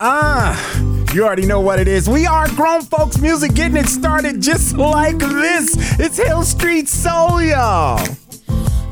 [0.00, 0.54] Ah,
[1.12, 2.08] you already know what it is.
[2.08, 5.98] We are grown folks music getting it started just like this.
[5.98, 7.98] It's Hill Street Soul, y'all.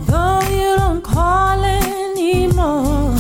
[0.00, 3.16] Though you don't call anymore,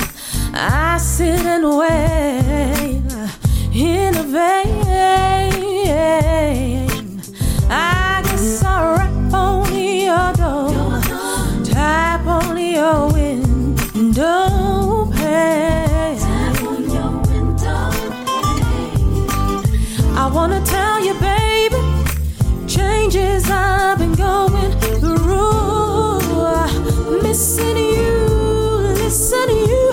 [0.52, 3.02] I sit and wait
[3.72, 4.82] in a vain.
[7.70, 11.00] I guess I'll rap on your door,
[11.64, 14.65] tap on your window
[20.48, 21.76] wanna tell you, baby,
[22.68, 26.20] changes I've been going through.
[27.20, 28.14] Missing you,
[29.02, 29.92] listen to you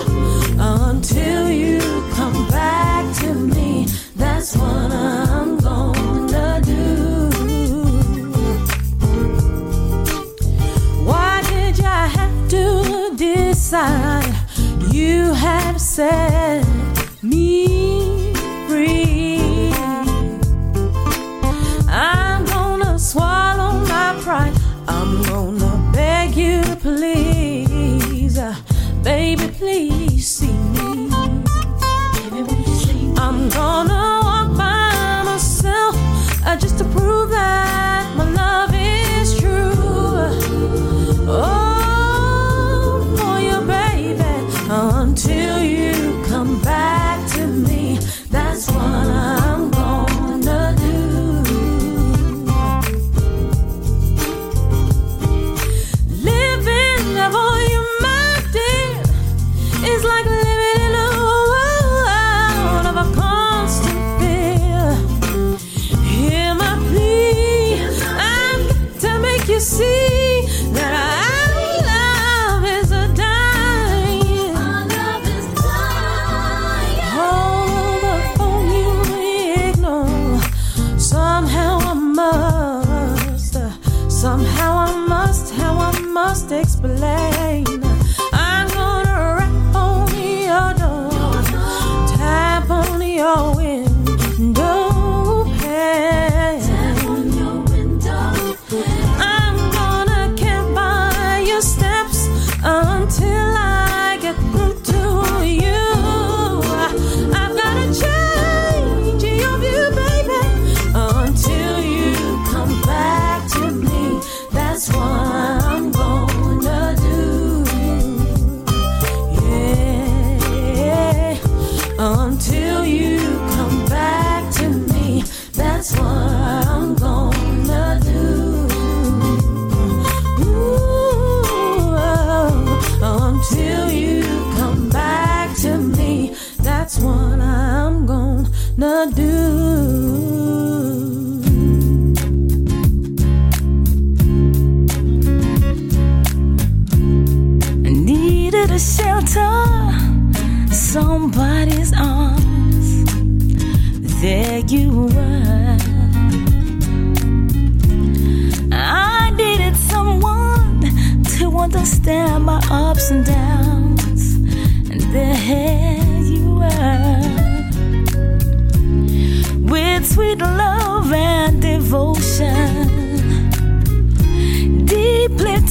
[0.60, 1.80] until you
[2.14, 3.88] come back to me.
[4.14, 7.30] That's what I'm gonna do.
[11.04, 14.32] Why did you have to decide?
[14.92, 16.73] You have set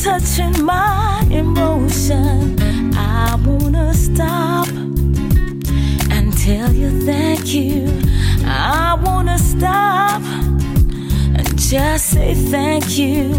[0.04, 2.58] touching my emotion.
[2.94, 4.68] I wanna stop
[6.12, 7.88] and tell you thank you.
[8.46, 10.22] I wanna stop
[11.38, 13.32] and just say thank you.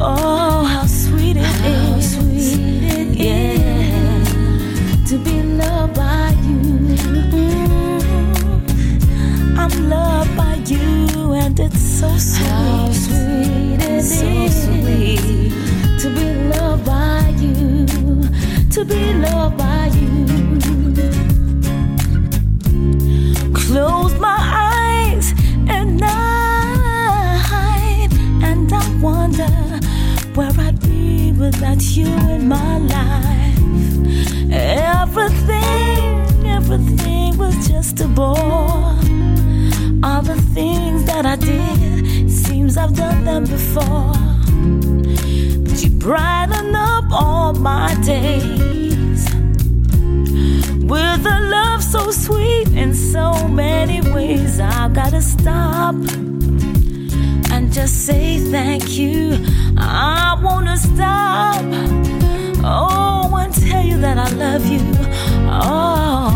[0.00, 0.86] Oh, how
[18.82, 20.26] to be loved by you.
[23.54, 24.38] Close my
[24.74, 25.32] eyes
[25.68, 26.88] at night,
[28.42, 29.52] and I wonder
[30.34, 33.58] where I'd be without you in my life.
[34.50, 38.96] Everything, everything was just a bore.
[40.04, 44.14] All the things that I did, seems I've done them before.
[45.64, 48.61] But you brighten up all my days
[52.12, 54.60] sweet in so many ways.
[54.60, 55.94] I've got to stop
[57.52, 59.38] and just say thank you.
[59.78, 61.64] I want to stop.
[62.64, 64.80] Oh, and tell you that I love you.
[65.48, 66.28] Oh,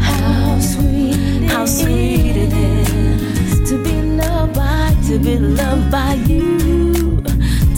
[0.00, 7.22] how sweet, how sweet it is, to be loved by, to be loved by you,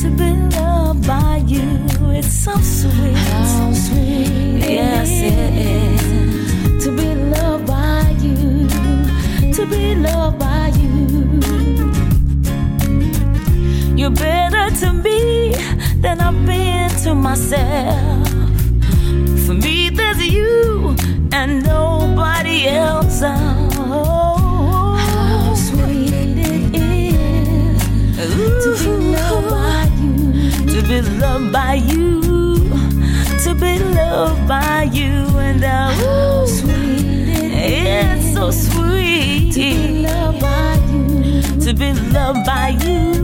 [0.00, 1.86] to be loved by you.
[2.10, 3.27] It's so sweet.
[14.80, 15.54] To me
[16.00, 18.28] than I've been to myself.
[19.44, 20.94] For me, there's you
[21.32, 23.20] and nobody else.
[23.25, 28.60] Oh, how sweet it is Ooh.
[28.62, 32.20] to be loved by you, to be loved by you,
[33.42, 35.92] to be loved by you, and I.
[35.92, 42.69] How sweet it it's so sweet to be loved by you, to be loved by
[42.80, 43.17] you.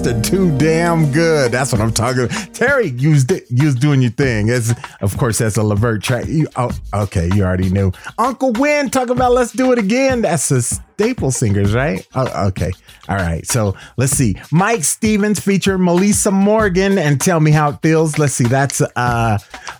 [0.00, 1.52] Too Damn Good.
[1.52, 2.54] That's what I'm talking about.
[2.54, 4.50] Terry, you was, you was doing your thing.
[4.50, 6.26] As, of course, that's a Levert track.
[6.26, 7.92] You, oh, okay, you already knew.
[8.18, 10.22] Uncle Win talking about Let's Do It Again.
[10.22, 12.06] That's a Staple Singers, right?
[12.14, 12.72] Oh, okay.
[13.08, 13.46] All right.
[13.46, 14.36] So let's see.
[14.52, 18.18] Mike Stevens featuring Melissa Morgan and Tell Me How It Feels.
[18.18, 18.46] Let's see.
[18.46, 19.38] That's uh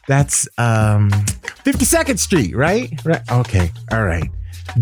[0.08, 1.10] that's um
[1.64, 2.90] 52nd Street, right?
[3.04, 3.22] Right.
[3.30, 3.70] Okay.
[3.92, 4.30] All right.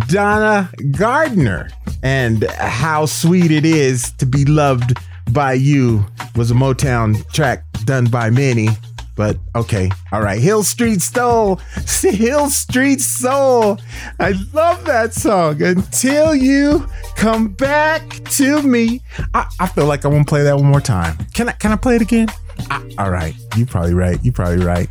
[0.09, 1.70] Donna Gardner
[2.03, 4.97] and How Sweet It Is to Be Loved
[5.35, 8.68] by You was a Motown track done by many.
[9.16, 10.40] But okay, all right.
[10.40, 11.57] Hill Street Soul,
[12.03, 13.79] Hill Street Soul.
[14.18, 15.62] I love that song.
[15.62, 19.03] Until you come back to me.
[19.35, 21.16] I, I feel like I want to play that one more time.
[21.35, 21.53] Can I?
[21.53, 22.29] Can I play it again?
[22.70, 23.35] I, all right.
[23.57, 24.18] You're probably right.
[24.25, 24.88] You're probably right.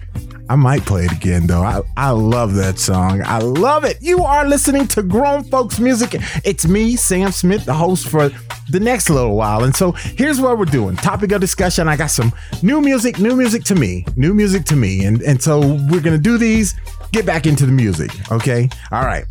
[0.53, 1.63] I might play it again though.
[1.63, 3.23] I, I love that song.
[3.25, 3.97] I love it.
[4.01, 6.13] You are listening to Grown Folks Music.
[6.45, 8.29] It's me, Sam Smith, the host for
[8.69, 9.63] the next little while.
[9.63, 10.95] And so here's what we're doing.
[10.95, 11.87] Topic of discussion.
[11.87, 15.05] I got some new music, new music to me, new music to me.
[15.05, 16.75] And and so we're gonna do these,
[17.11, 18.11] get back into the music.
[18.31, 18.69] Okay?
[18.91, 19.25] All right.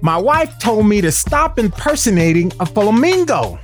[0.00, 3.58] My wife told me to stop impersonating a flamingo.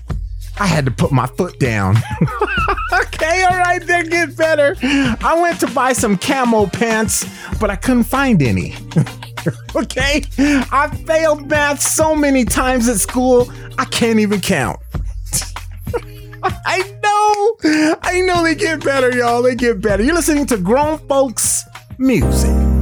[0.59, 1.97] I had to put my foot down.
[2.93, 4.77] okay, all right, they get better.
[4.83, 7.27] I went to buy some camo pants,
[7.61, 8.75] but I couldn't find any.
[9.77, 14.81] okay, I failed math so many times at school, I can't even count.
[16.43, 19.43] I know, I know they get better, y'all.
[19.43, 20.03] They get better.
[20.03, 21.65] You're listening to grown folks
[21.99, 22.76] music.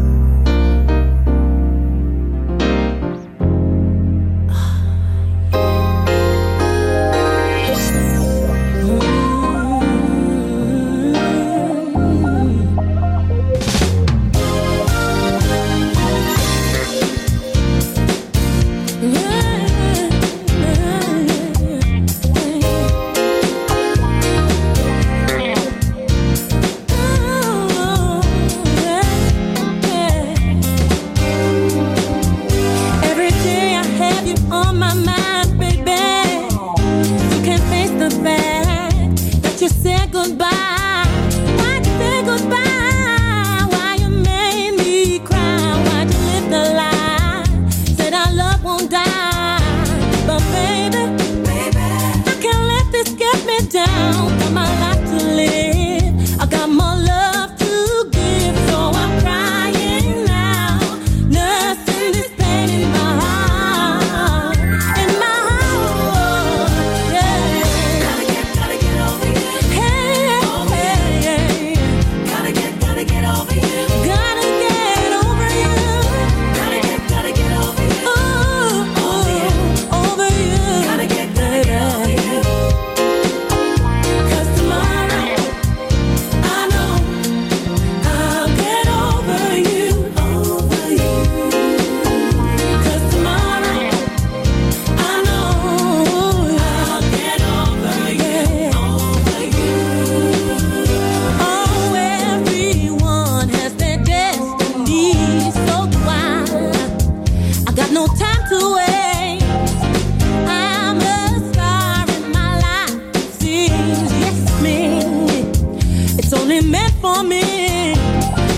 [117.14, 117.94] for me.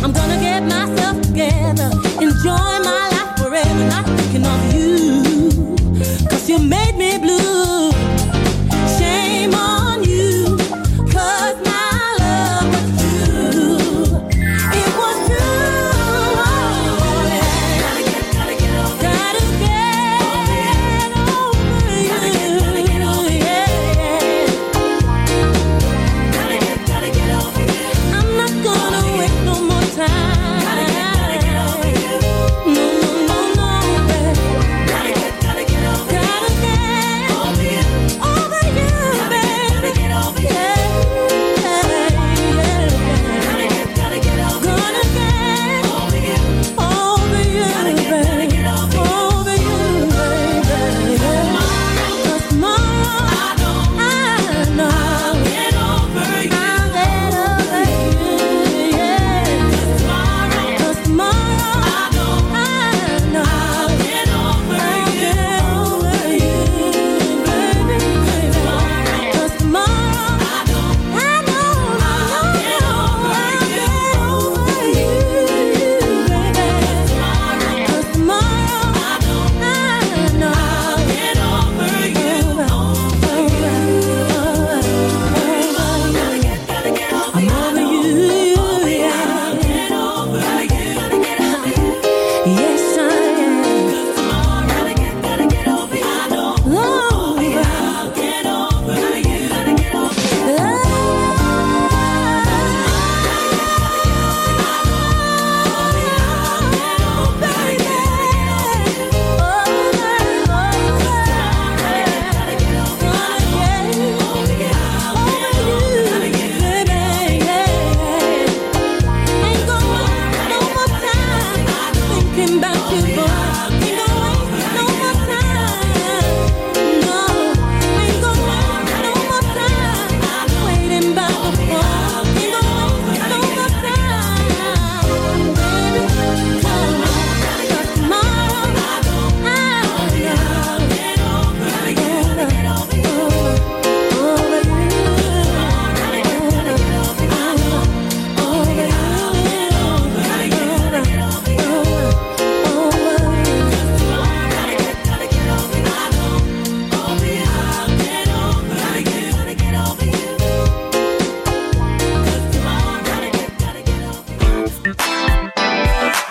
[0.03, 1.91] I'm gonna get myself together,
[2.21, 2.76] enjoy.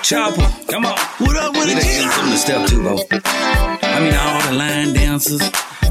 [0.06, 0.96] Chopper, come on.
[1.18, 1.82] What up with it?
[1.82, 2.94] getting something to step to, bro.
[3.82, 5.42] I mean, all the line dancers,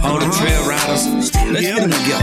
[0.05, 0.70] all the trail uh-huh.
[0.70, 1.35] riders.
[1.50, 2.22] Let's get them together.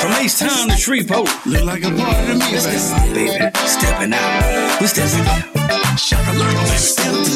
[0.00, 1.28] From H Town to Shreveport.
[1.44, 3.36] Look like a part of me, baby.
[3.36, 3.52] baby.
[3.68, 4.80] Stepping out.
[4.80, 5.44] We stepping out.
[6.00, 6.32] Step to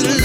[0.01, 0.24] the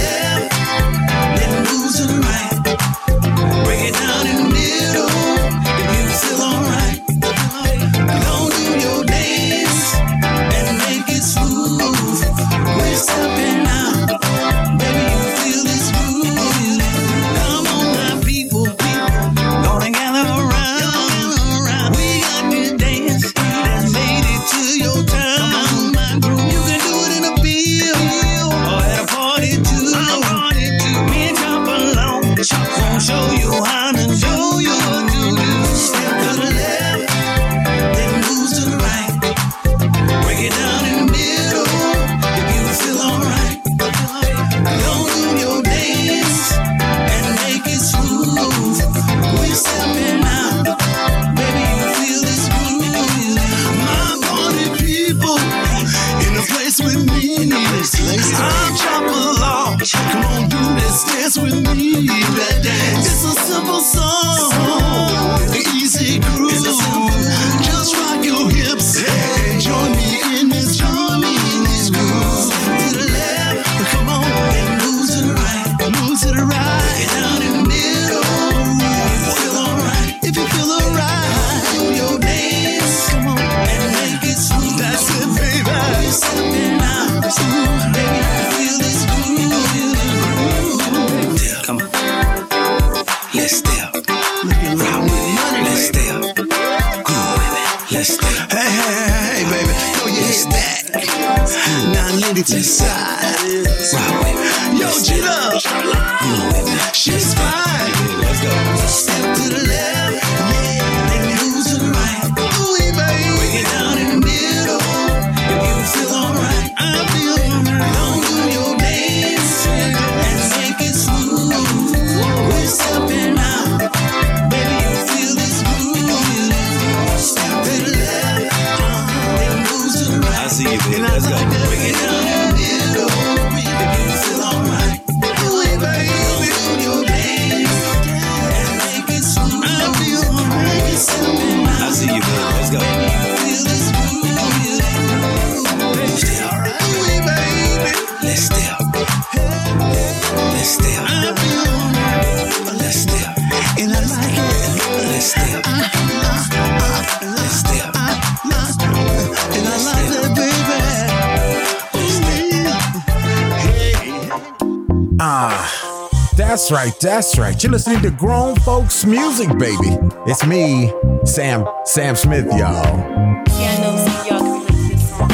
[166.50, 167.62] that's right, that's right.
[167.62, 170.00] You're listening to grown folks music, baby.
[170.26, 170.92] It's me,
[171.24, 172.58] Sam, Sam Smith, y'all.
[172.58, 175.32] Yeah, I know some y'all can relate to this song.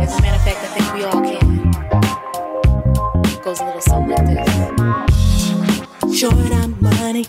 [0.00, 1.44] As a matter of fact, I think we all can.
[3.26, 6.18] It goes a little something like this.
[6.18, 7.26] Short on money,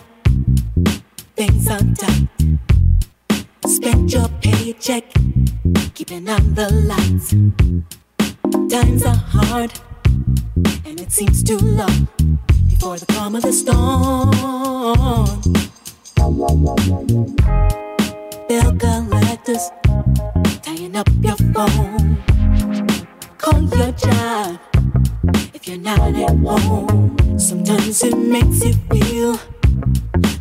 [1.36, 2.28] things on tight.
[3.66, 5.04] Spend your paycheck,
[5.92, 7.34] keeping on the lights.
[11.14, 12.08] Seems too long
[12.68, 14.30] before the calm of the storm.
[18.48, 19.70] Bill collectors,
[20.62, 22.18] tying up your phone.
[23.38, 24.58] Call your job
[25.54, 27.38] if you're not at home.
[27.38, 29.38] Sometimes it makes you feel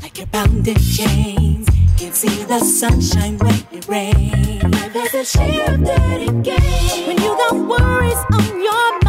[0.02, 1.68] like you're bound in chains.
[2.00, 4.92] Can't see the sunshine when it rains.
[4.92, 9.03] There's a shade of dirty game when you got worries on your mind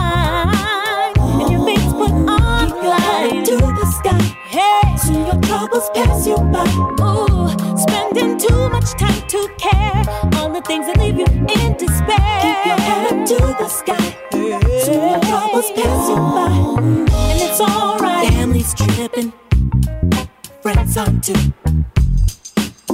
[4.96, 6.64] Soon your troubles pass you by.
[7.02, 10.02] Ooh, spending too much time to care
[10.40, 12.40] on the things that leave you in despair.
[12.42, 14.16] Keep your head up to the sky.
[14.84, 16.50] Soon your troubles pass you by.
[17.12, 18.28] And it's alright.
[18.28, 19.32] Family's tripping,
[20.62, 21.52] friends are too.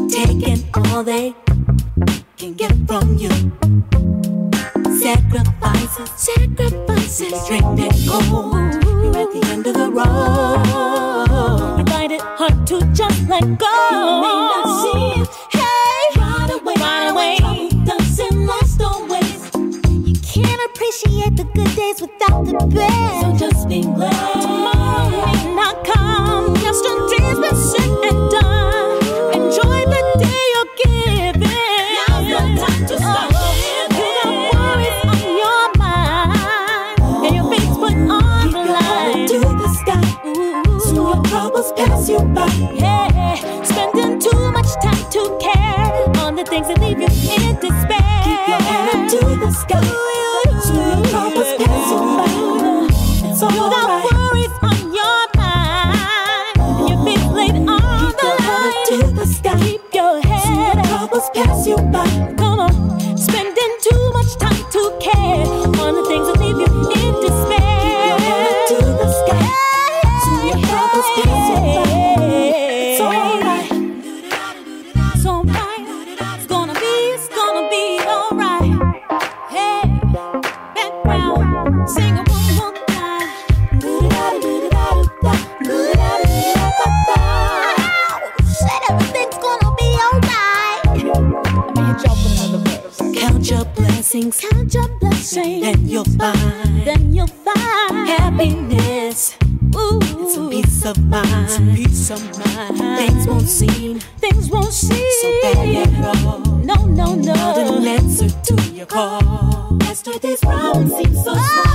[0.09, 1.35] Taking all they
[2.37, 3.31] can get from you.
[4.99, 7.65] Sacrifices, sacrifices, drink
[8.09, 8.80] cold
[9.21, 10.07] at the end of the road.
[11.79, 13.77] I find it hard to just let go.
[13.93, 15.29] You may not see it.
[15.53, 17.37] Hey, right away, right away.
[17.39, 19.41] Trouble doesn't last always.
[20.09, 23.39] You can't appreciate the good days without the bad.
[23.39, 24.41] So just be glad.
[24.41, 26.57] Tomorrow may not come.
[26.57, 27.57] Yesterday's been
[41.87, 42.47] pass you by.
[42.75, 48.21] Yeah, spending too much time to care on the things that leave you in despair.
[48.25, 50.30] Keep your head up to the sky.
[96.05, 99.37] you'll find, then you'll find happiness.
[99.77, 101.45] Ooh, it's a peace of mind.
[101.45, 102.79] It's a peace of mind.
[102.99, 106.39] Things won't seem, things won't seem so bad at all.
[106.65, 107.35] No, no, no.
[107.35, 109.77] Not an answer to your call.
[109.83, 111.70] Yesterday's problem seems so small.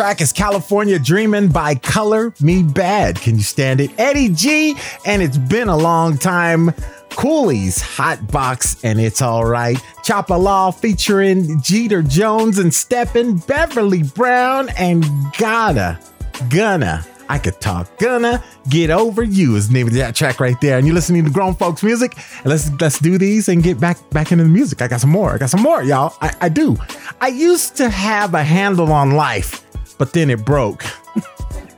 [0.00, 3.20] Track is California Dreamin' by Color Me Badd.
[3.20, 3.90] Can you stand it?
[3.98, 4.74] Eddie G,
[5.04, 6.72] and it's been a long time.
[7.10, 9.76] Coolies, Hot Box, and It's Alright.
[10.02, 15.04] Chopper Law featuring Jeter Jones and Steppin', Beverly Brown, and
[15.36, 16.00] Gotta,
[16.48, 17.04] Gonna.
[17.28, 17.96] I could talk.
[17.98, 20.78] Gonna get over you is the name of that track right there.
[20.78, 22.16] And you're listening to grown folks music.
[22.44, 24.82] Let's let's do these and get back back into the music.
[24.82, 25.34] I got some more.
[25.34, 26.16] I got some more, y'all.
[26.20, 26.76] I, I do.
[27.20, 29.59] I used to have a handle on life,
[30.00, 30.82] but then it broke.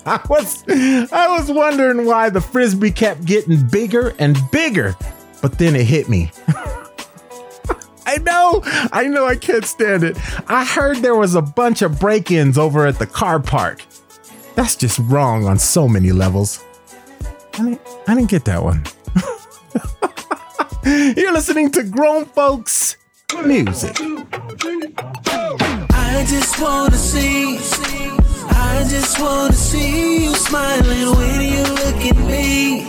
[0.06, 4.94] I was I was wondering why the frisbee kept getting bigger and bigger,
[5.42, 6.30] but then it hit me.
[8.06, 8.62] I know,
[8.92, 10.16] I know I can't stand it.
[10.48, 13.84] I heard there was a bunch of break-ins over at the car park.
[14.54, 16.64] That's just wrong on so many levels.
[17.54, 18.84] I didn't, I didn't get that one.
[21.16, 22.98] You're listening to grown folks
[23.44, 23.96] music.
[26.14, 27.58] I just wanna see,
[28.50, 32.84] I just wanna see you smiling when you look at me.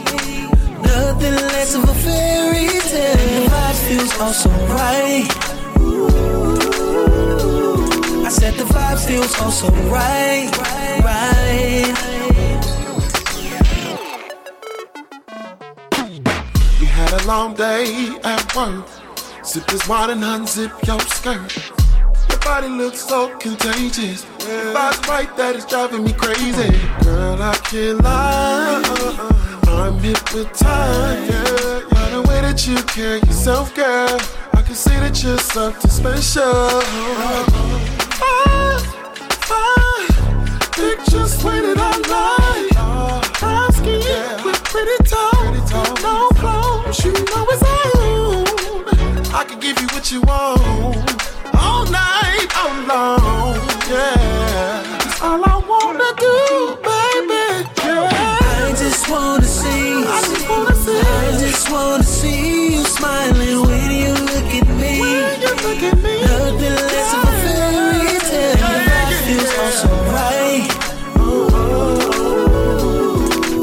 [0.83, 3.15] Nothing less of a fairy tale.
[3.33, 5.27] The vibe feels oh so right.
[8.25, 10.51] I said the vibe feels oh so right,
[11.07, 11.91] right.
[16.79, 18.85] We had a long day at work.
[19.43, 21.82] Sip this water and unzip your skirt.
[22.43, 24.23] Body looks so contagious.
[24.23, 26.69] The vibe's right that it's driving me crazy.
[27.03, 28.83] Girl, I can't lie.
[29.67, 31.31] I'm hypnotized.
[31.31, 34.19] Yeah, By the way that you carry yourself, girl.
[34.51, 36.43] I can see that you're something special.
[38.19, 38.83] Ah,
[39.49, 42.69] ah, Pictures painted night.
[43.39, 45.71] Brown skin with pretty toes.
[46.03, 49.33] No clothes, you know it's on.
[49.33, 51.22] I can give you what you want
[51.83, 53.55] all night, all long.
[53.89, 56.35] Yeah, that's all I wanna do,
[56.87, 57.45] baby.
[57.83, 58.37] Yeah.
[58.41, 60.99] I just wanna see, I just wanna see.
[60.99, 65.01] I just wanna see you smiling when you look at me.
[65.01, 68.71] When you look at me, Nothing less of a fairy tale.
[69.25, 70.69] Feels so right.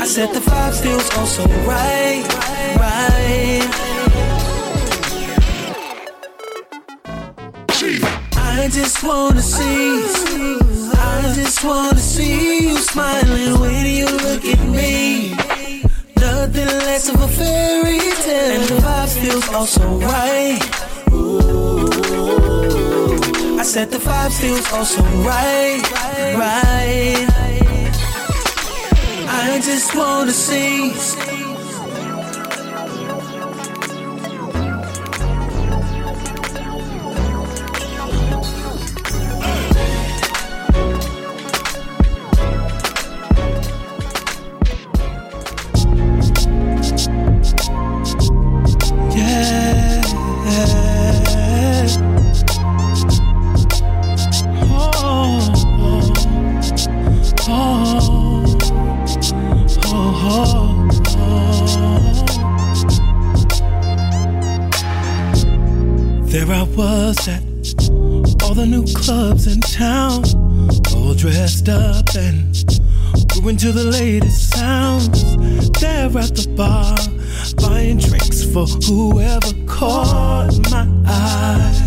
[0.03, 2.50] I said the vibe feels so right, right.
[8.63, 10.05] I just wanna see,
[10.93, 15.31] I just wanna see you smiling when you look at me.
[16.17, 20.61] Nothing less of a fairy tale, and the vibe feels also right.
[21.11, 21.89] Ooh.
[23.59, 25.83] I said the vibe feels also right,
[26.37, 27.27] right.
[29.27, 31.40] I just wanna see.
[66.31, 67.43] There I was at
[68.41, 70.23] all the new clubs in town,
[70.95, 72.55] all dressed up and
[73.33, 75.25] grooving to the latest sounds.
[75.81, 76.97] There at the bar,
[77.57, 81.85] buying drinks for whoever caught my eye.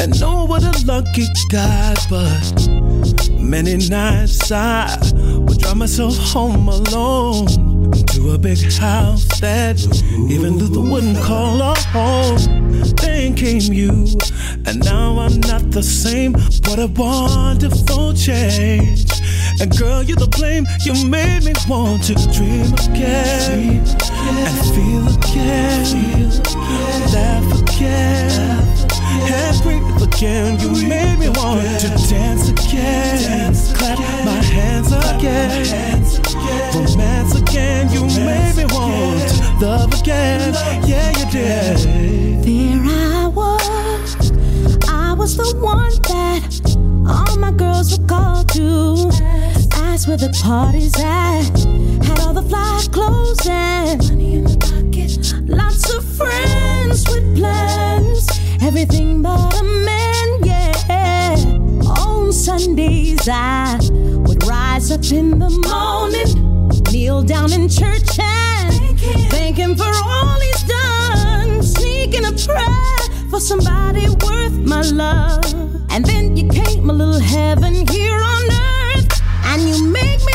[0.00, 2.68] And no what a lucky guy, but
[3.30, 4.98] many nights I
[5.38, 7.46] would drive myself home alone
[8.06, 9.78] to a big house that
[10.28, 12.38] even Luther wouldn't call a home.
[12.96, 13.90] Then came you,
[14.66, 16.32] and now I'm not the same.
[16.66, 19.06] What a wonderful change.
[19.60, 20.66] And girl, you're the blame.
[20.84, 23.78] You made me want to dream again
[24.42, 26.30] and feel again,
[27.14, 28.66] laugh again,
[29.30, 30.58] and breathe again.
[30.60, 36.03] You made me want to dance again, clap my hands again,
[36.74, 37.90] romance again.
[37.92, 40.54] You made me want to love again.
[40.86, 42.44] Yeah, you did.
[42.44, 44.32] There I was.
[44.88, 46.76] I was the one that
[47.08, 49.10] all my girls were called to.
[49.72, 51.56] Ask where the party's at.
[52.06, 55.48] Had all the fly clothes and money in the pocket.
[55.48, 58.28] Lots of friends with plans.
[58.60, 60.72] Everything but a man, yeah.
[62.00, 63.78] On Sundays I
[64.26, 66.53] would rise up in the morning,
[66.94, 71.60] kneel down in church and thank him for all he's done.
[71.60, 75.44] Sneaking a prayer for somebody worth my love.
[75.90, 80.34] And then you came a little heaven here on earth, and you make me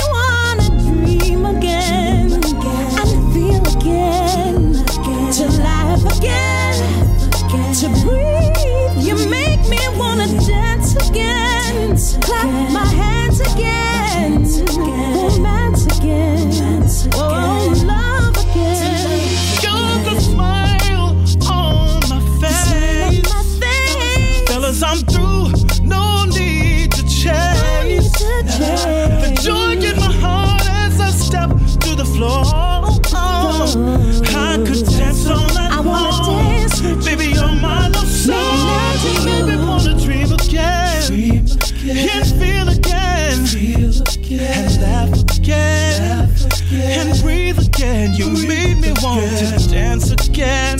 [48.19, 50.77] You made me want to dance again.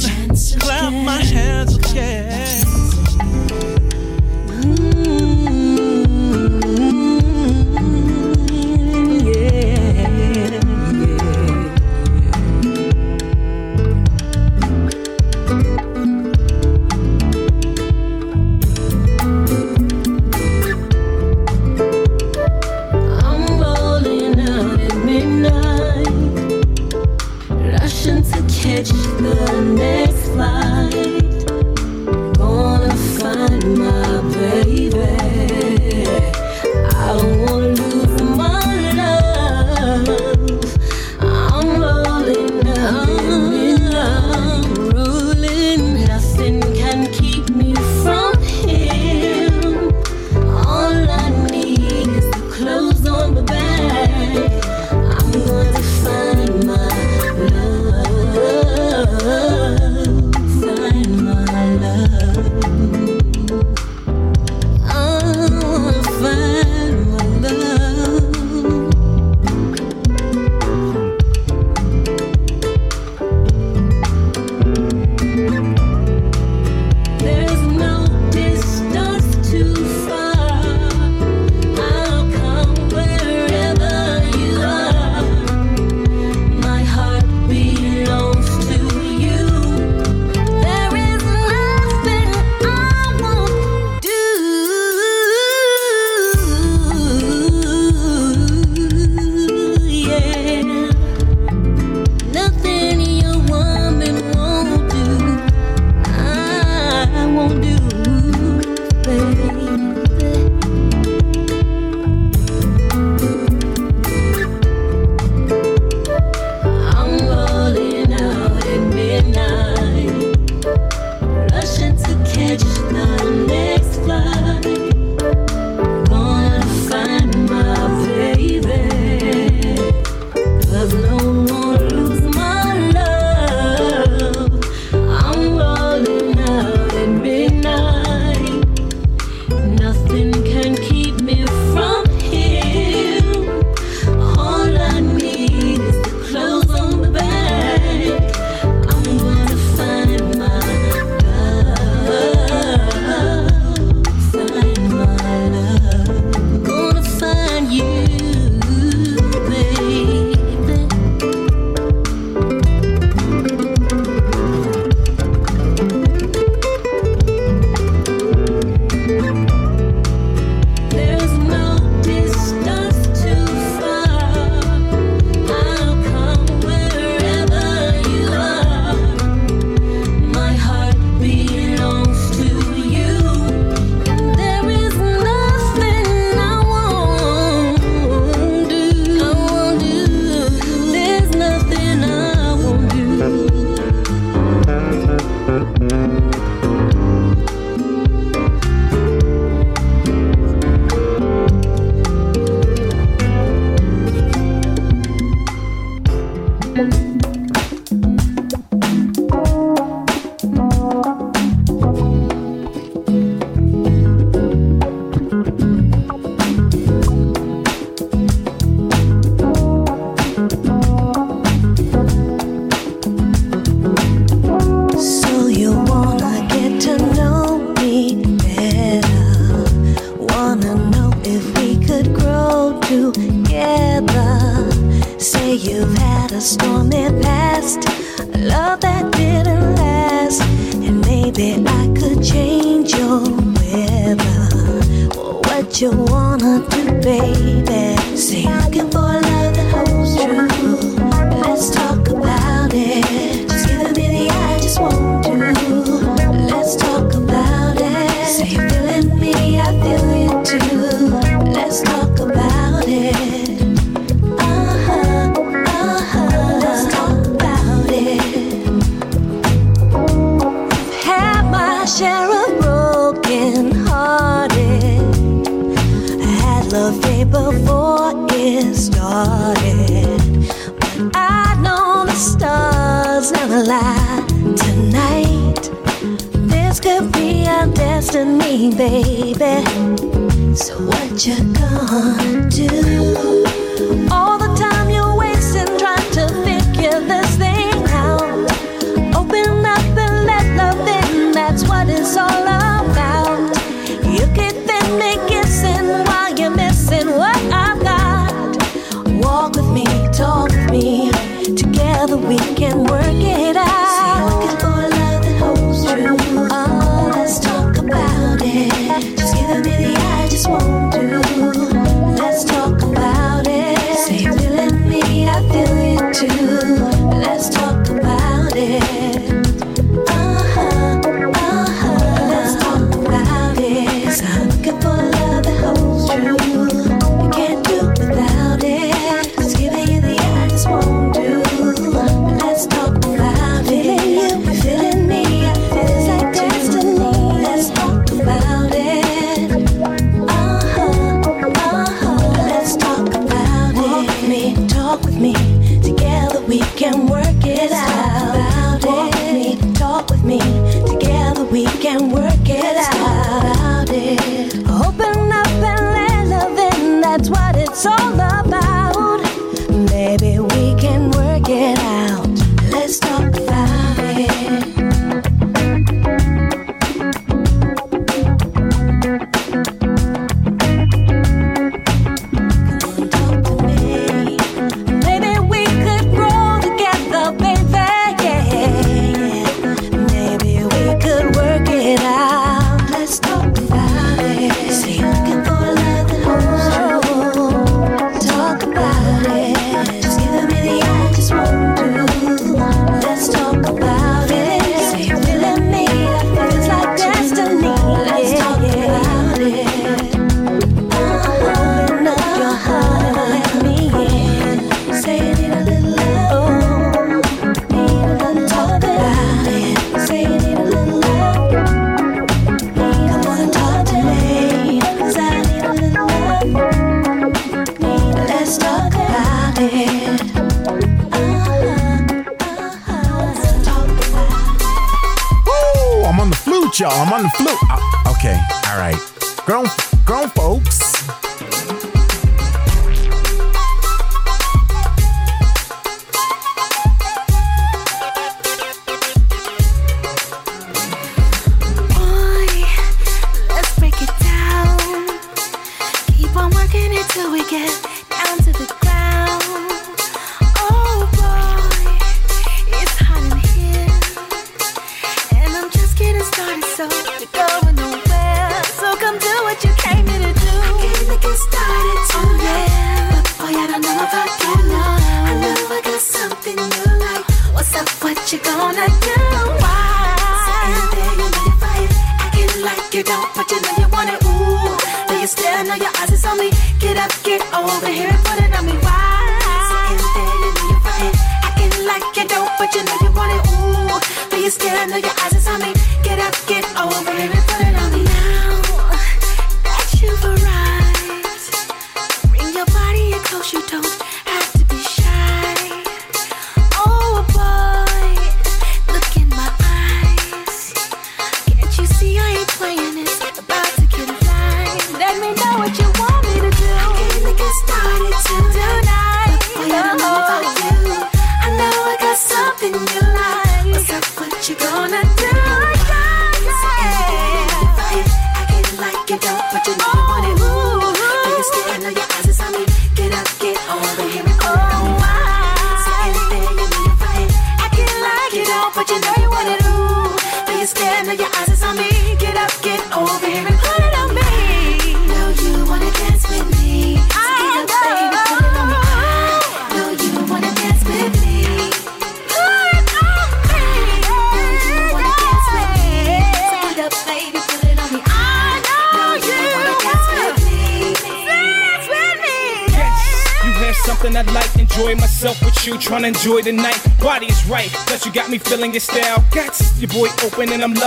[0.59, 2.48] Clap my hands again.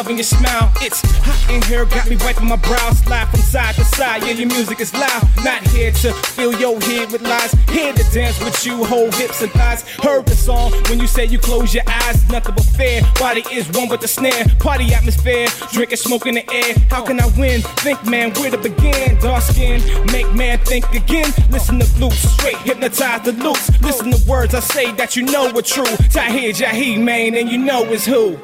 [0.03, 0.72] Loving your smile.
[0.80, 2.90] It's hot in here, got me wiping my brow.
[2.90, 5.22] Slide from side to side, yeah, your music is loud.
[5.44, 7.53] Not here to fill your head with lies.
[7.68, 9.82] Here to dance with you, hold hips and thighs.
[10.03, 12.28] Heard the song when you say you close your eyes.
[12.30, 13.03] Nothing but fair.
[13.20, 14.44] Body is one with the snare.
[14.59, 16.74] Party atmosphere, drinking smoke in the air.
[16.90, 17.61] How can I win?
[17.84, 19.20] Think, man, where to begin?
[19.20, 19.80] Dark skin,
[20.11, 21.32] make man think again.
[21.50, 23.70] Listen to blues, straight hypnotize the loops.
[23.82, 25.94] Listen to words I say that you know are true.
[26.11, 28.36] Tahir Jahi, man, and you know is who.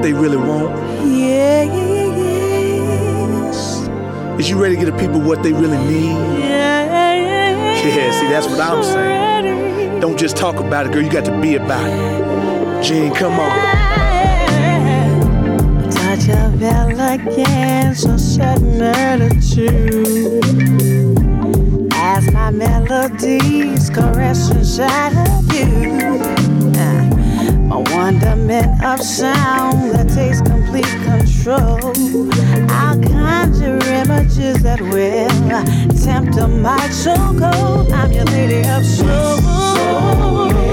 [0.00, 0.70] What they really want?
[1.06, 3.60] Yeah, yes.
[4.40, 6.16] Is you ready to give the people what they really need?
[6.38, 7.12] Yeah,
[7.84, 10.00] Yeah, see, that's what I'm saying.
[10.00, 11.02] Don't just talk about it, girl.
[11.02, 12.82] You got to be about it.
[12.82, 13.50] Gene, come on.
[15.90, 20.42] Touch of elegance, a certain attitude.
[21.92, 26.29] As my melodies caress inside of you.
[27.88, 31.92] Wonderment of sound that takes complete control.
[32.70, 35.28] I'll conjure images that will
[35.96, 37.92] tempt a mind so cold.
[37.92, 40.69] I'm your lady of soul.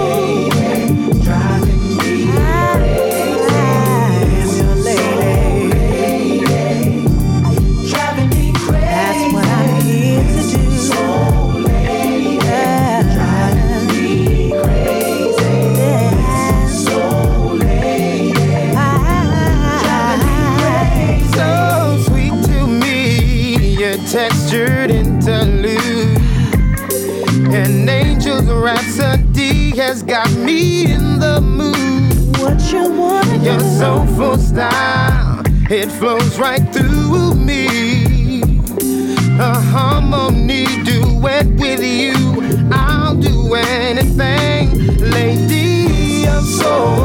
[24.48, 26.18] Textured interlude.
[27.54, 32.38] An angel's rhapsody has got me in the mood.
[32.38, 38.42] What you wanna Your soulful style, it flows right through me.
[39.40, 46.97] A harmony duet with you, I'll do anything, lady of soul.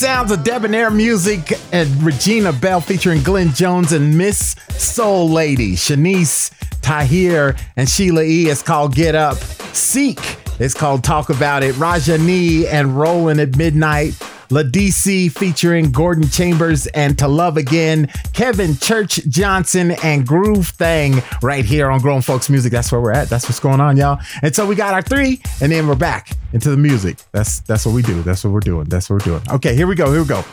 [0.00, 6.50] Sounds of debonair music and Regina Belle featuring Glenn Jones and Miss Soul Lady, Shanice,
[6.80, 8.48] Tahir, and Sheila E.
[8.48, 9.36] It's called Get Up.
[9.74, 10.18] Seek
[10.60, 11.74] it's called Talk About It.
[11.76, 14.12] Rajani and Rollin' at Midnight.
[14.52, 21.22] La DC featuring Gordon Chambers and To Love Again, Kevin Church Johnson and Groove Thang
[21.40, 22.72] right here on Grown Folks Music.
[22.72, 23.28] That's where we're at.
[23.28, 24.18] That's what's going on, y'all.
[24.42, 27.18] And so we got our three, and then we're back into the music.
[27.30, 28.22] That's that's what we do.
[28.22, 28.86] That's what we're doing.
[28.86, 29.42] That's what we're doing.
[29.52, 30.10] Okay, here we go.
[30.10, 30.44] Here we go.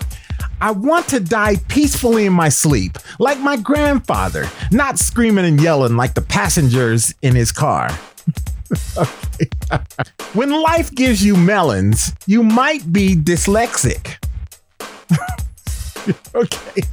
[0.61, 5.97] I want to die peacefully in my sleep, like my grandfather, not screaming and yelling
[5.97, 7.89] like the passengers in his car.
[10.33, 14.17] When life gives you melons, you might be dyslexic.
[16.35, 16.83] okay.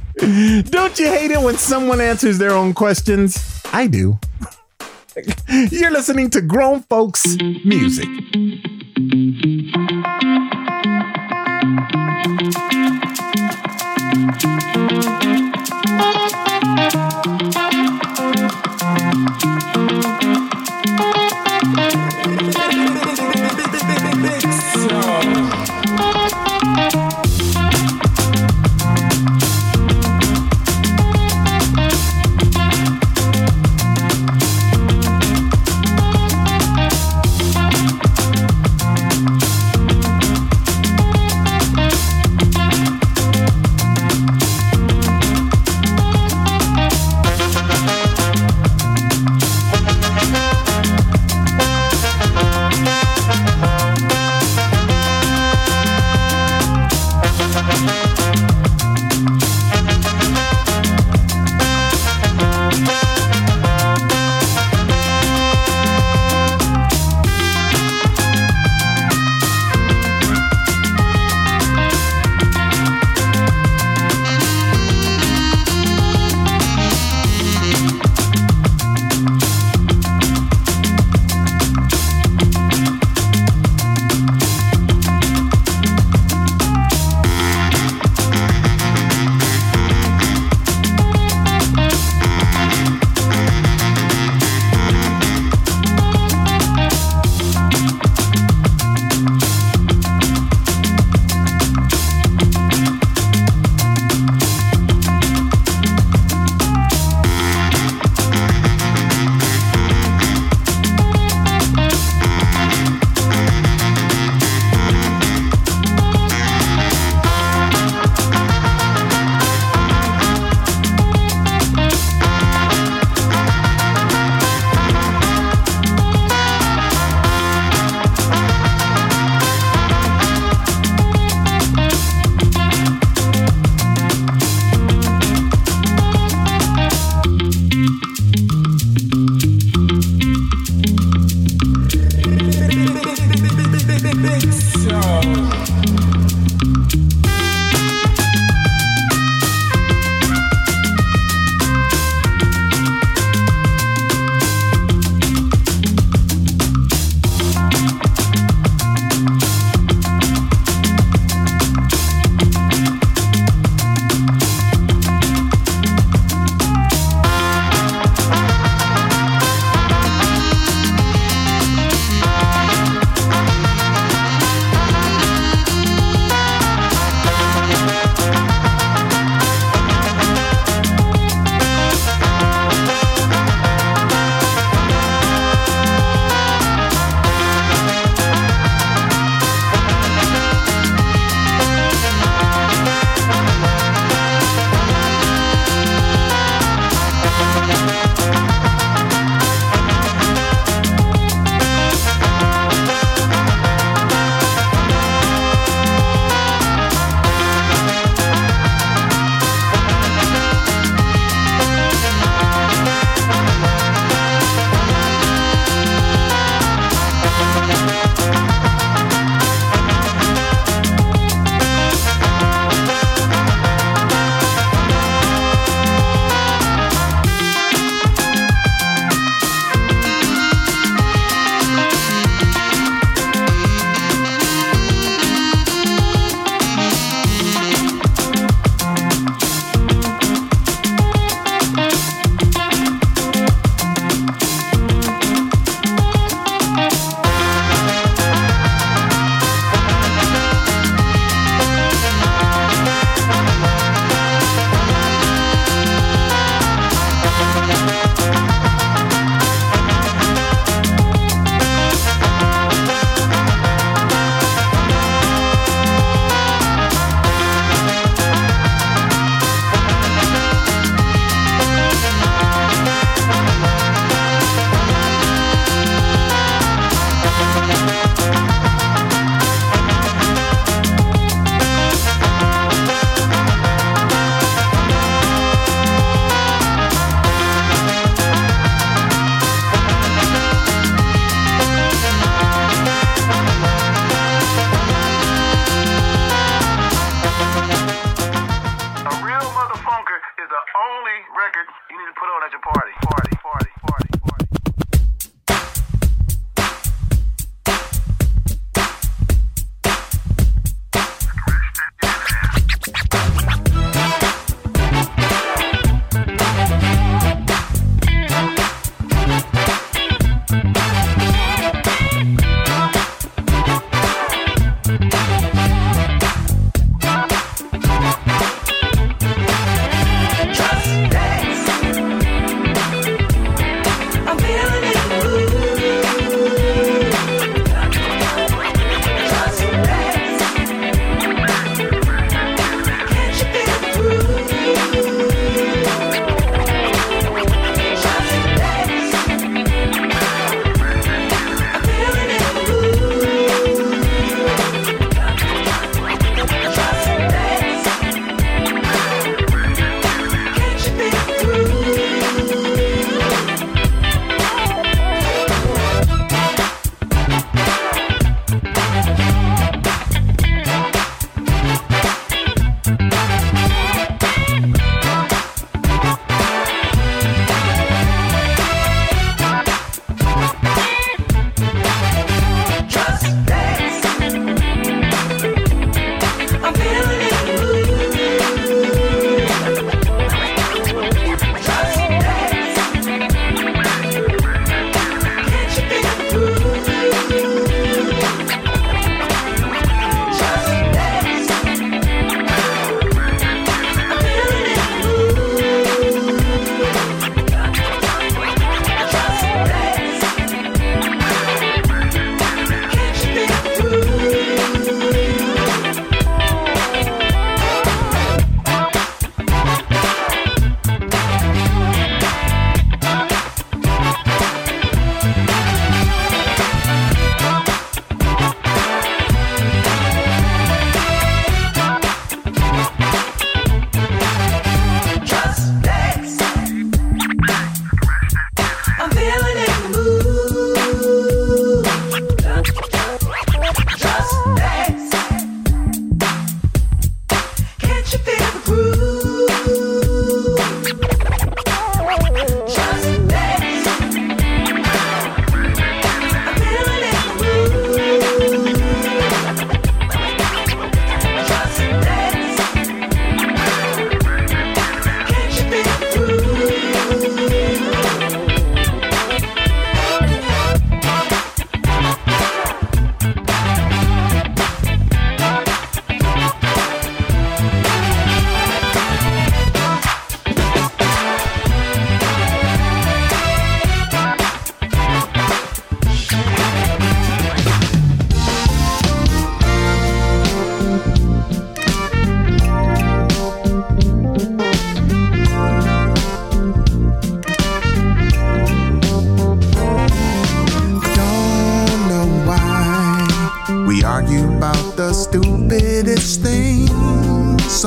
[0.63, 3.61] Don't you hate it when someone answers their own questions?
[3.71, 4.17] I do.
[5.47, 8.07] You're listening to Grown Folks Music.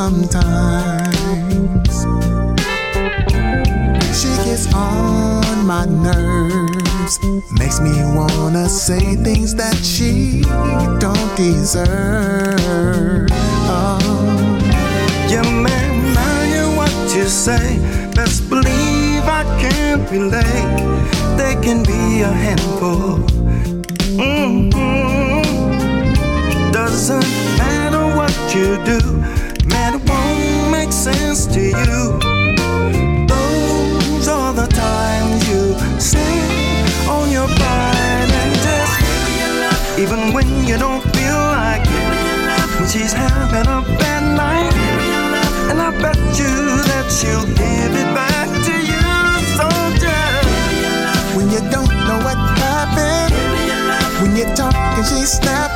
[0.08, 1.94] sometimes.
[4.18, 7.18] She gets on my nerves,
[7.52, 10.42] makes me wanna say things that she
[10.98, 12.27] don't deserve.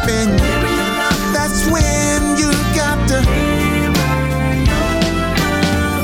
[0.02, 0.36] happen.
[1.32, 3.22] That's when you got to.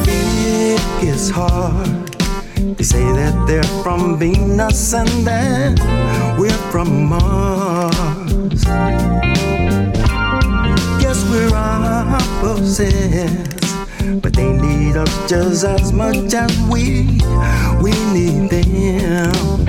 [0.08, 2.08] It is hard.
[2.76, 5.78] They say that they're from Venus and that
[6.38, 8.64] we're from Mars.
[11.02, 12.86] Yes, we're opposites,
[14.22, 17.20] but they need us just as much as we
[17.82, 19.67] we need them.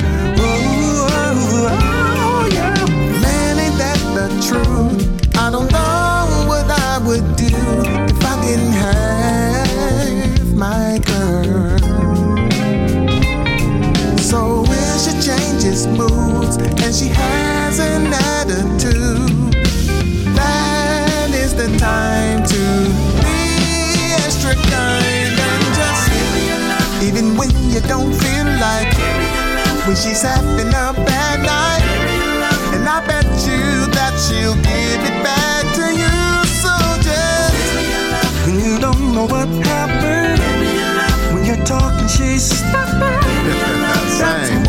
[15.85, 19.53] various moods, and she has an attitude.
[20.35, 22.63] That is the time to
[23.23, 28.93] be extra kind and just even when you don't feel like
[29.85, 31.85] when she's having a bad night.
[32.73, 36.73] And I bet you that she'll give it back to you, so
[37.03, 40.39] just when you don't know what happened,
[41.33, 43.19] when you're talking, she's stopping.
[44.19, 44.68] That's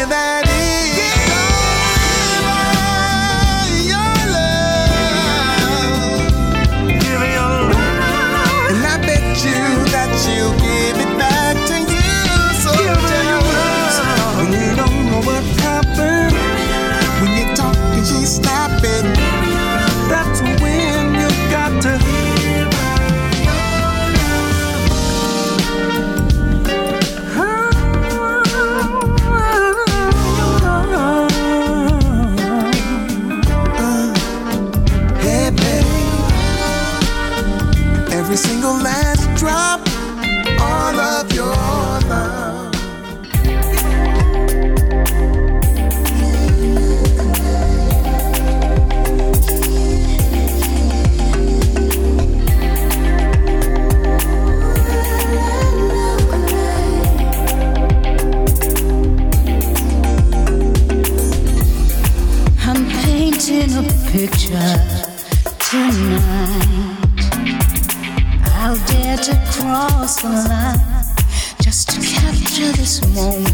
[72.61, 73.50] capture this moment.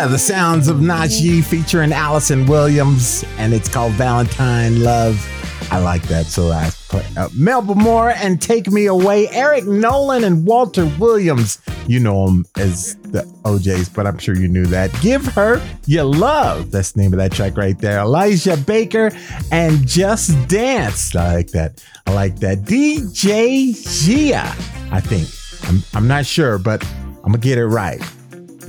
[0.00, 5.22] Yeah, the sounds of Najee featuring Allison Williams, and it's called Valentine Love.
[5.70, 6.24] I like that.
[6.24, 9.28] So I put uh, Melba Moore and Take Me Away.
[9.28, 11.58] Eric Nolan and Walter Williams.
[11.86, 14.90] You know them as the O'Jays, but I'm sure you knew that.
[15.02, 16.70] Give Her Your Love.
[16.70, 18.00] That's the name of that track right there.
[18.00, 19.10] Elijah Baker
[19.52, 21.14] and Just Dance.
[21.14, 21.84] I like that.
[22.06, 22.60] I like that.
[22.60, 23.74] DJ
[24.06, 24.46] Gia,
[24.90, 25.28] I think.
[25.68, 28.00] I'm, I'm not sure, but I'm going to get it right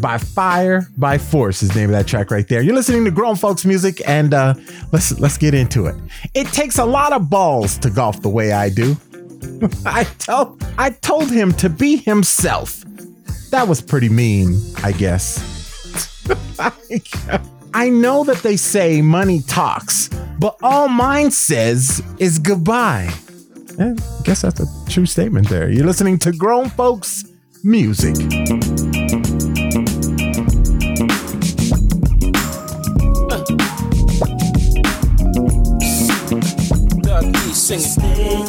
[0.02, 2.61] by fire by force is the name of that track right there.
[2.61, 4.56] You're listening to grown folks music and uh
[4.91, 5.95] let's let's get into it.
[6.34, 8.98] It takes a lot of balls to golf the way i do.
[9.86, 12.84] I told i told him to be himself.
[13.52, 15.40] That was pretty mean i guess.
[17.73, 20.10] I know that they say money talks
[20.40, 23.10] but all mine says is goodbye.
[23.80, 25.69] Eh, i guess that's a true statement there.
[25.69, 27.26] You're listening to grown folks
[27.64, 28.15] music
[37.72, 38.43] Doug E singing.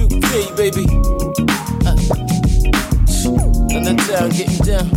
[0.00, 0.86] UK, baby.
[1.84, 1.96] Uh,
[3.68, 4.88] London town, getting down.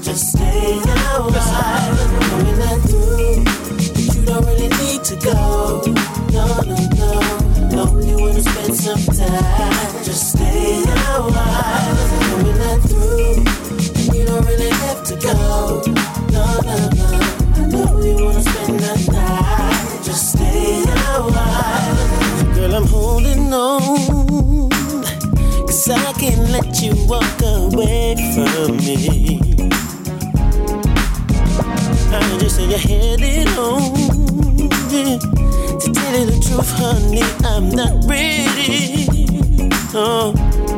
[0.00, 1.92] Just stay a while.
[2.24, 3.44] Knowing that through,
[4.14, 5.82] you don't really need to go.
[6.32, 7.12] No, no,
[7.68, 8.00] no.
[8.00, 10.04] You wanna spend some time.
[10.04, 11.96] Just stay a while.
[12.30, 15.82] Knowing that through, you don't really have to go.
[16.32, 17.08] No, no, no.
[17.56, 18.97] I know you wanna spend the
[22.54, 24.70] Girl, I'm holding on.
[25.66, 29.40] Cause I can't let you walk away from me.
[32.10, 33.94] I just say you're headed on
[34.90, 35.18] Yeah.
[35.78, 39.06] To tell you the truth, honey, I'm not ready.
[39.94, 40.77] Oh.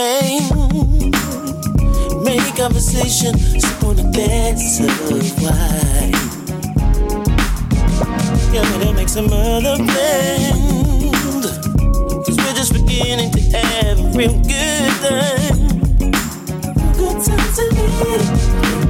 [0.00, 1.10] pain.
[2.24, 4.94] Make conversation, sip on a glass of
[5.42, 6.14] wine.
[8.54, 11.44] Yeah, that makes some other blend.
[12.24, 15.58] Cause we're just beginning to have a real good time.
[17.00, 18.89] Good time to little.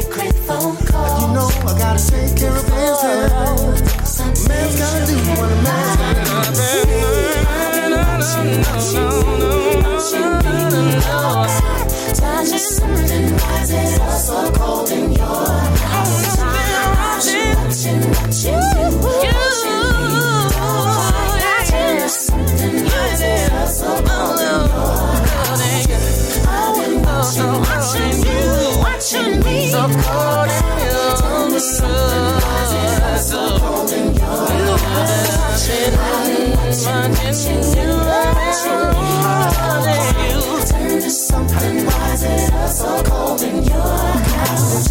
[0.00, 1.20] secret phone call.
[1.20, 4.48] You know I gotta take care of business.
[4.48, 6.62] Man's gotta do what a man's gotta do.
[12.20, 16.38] Find you something wise, it's cold in your eyes.
[16.98, 18.53] Watching, watching, watching.
[29.84, 30.48] I'm caught.
[35.44, 35.92] Watching,
[37.04, 37.88] watching you,
[38.32, 38.94] watching.
[40.64, 44.88] Turn to something wiser, so cold in your house.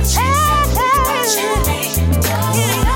[1.03, 1.59] watching
[2.85, 2.90] me.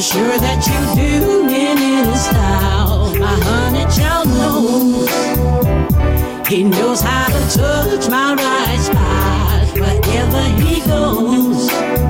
[0.00, 3.14] Be sure that you do it in style.
[3.18, 5.10] My honey child knows.
[6.48, 12.09] He knows how to touch my right spot wherever he goes.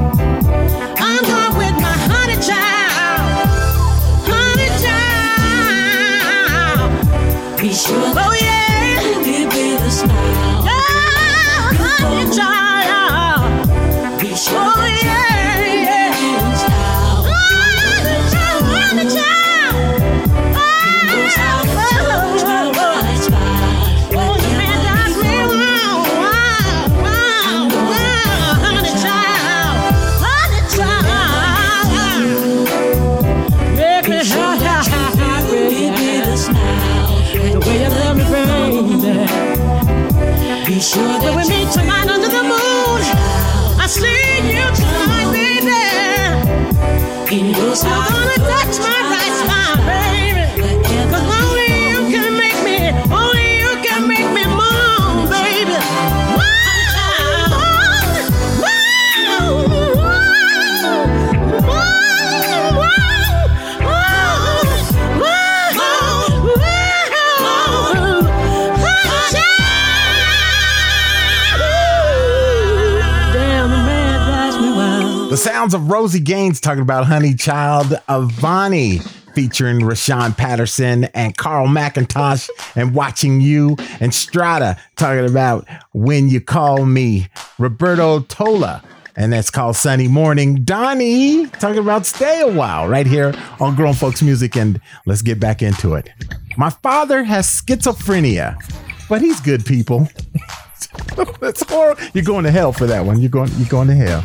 [75.61, 81.67] Sounds of Rosie Gaines talking about Honey Child of Avani featuring Rashawn Patterson and Carl
[81.67, 87.29] McIntosh and Watching You and Strata talking about When You Call Me.
[87.59, 88.83] Roberto Tola
[89.17, 90.65] and that's called Sunny Morning.
[90.65, 95.39] Donnie talking about Stay a While right here on Grown Folks Music and let's get
[95.39, 96.09] back into it.
[96.57, 98.57] My father has schizophrenia,
[99.11, 100.09] but he's good people.
[101.41, 102.03] That's horrible.
[102.15, 103.21] You're going to hell for that one.
[103.21, 103.51] You're going.
[103.59, 104.25] You're going to hell.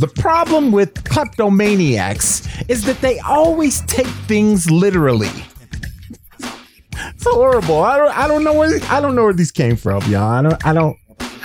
[0.00, 5.28] The problem with kleptomaniacs is that they always take things literally.
[6.30, 7.82] It's horrible.
[7.82, 8.16] I don't.
[8.16, 8.80] I don't know where.
[8.84, 10.22] I don't know where these came from, y'all.
[10.22, 10.66] I don't.
[10.66, 10.96] I don't.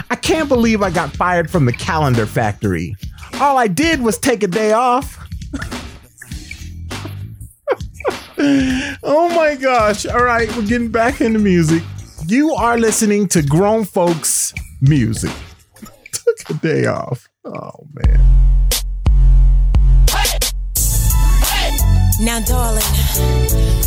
[0.10, 2.96] I can't believe I got fired from the calendar factory.
[3.42, 5.20] All I did was take a day off.
[9.04, 10.06] oh my gosh.
[10.06, 11.84] All right, we're getting back into music.
[12.26, 15.34] You are listening to grown folks music.
[16.14, 17.28] Took a day off.
[17.48, 18.20] Oh man.
[22.20, 22.82] Now, darling,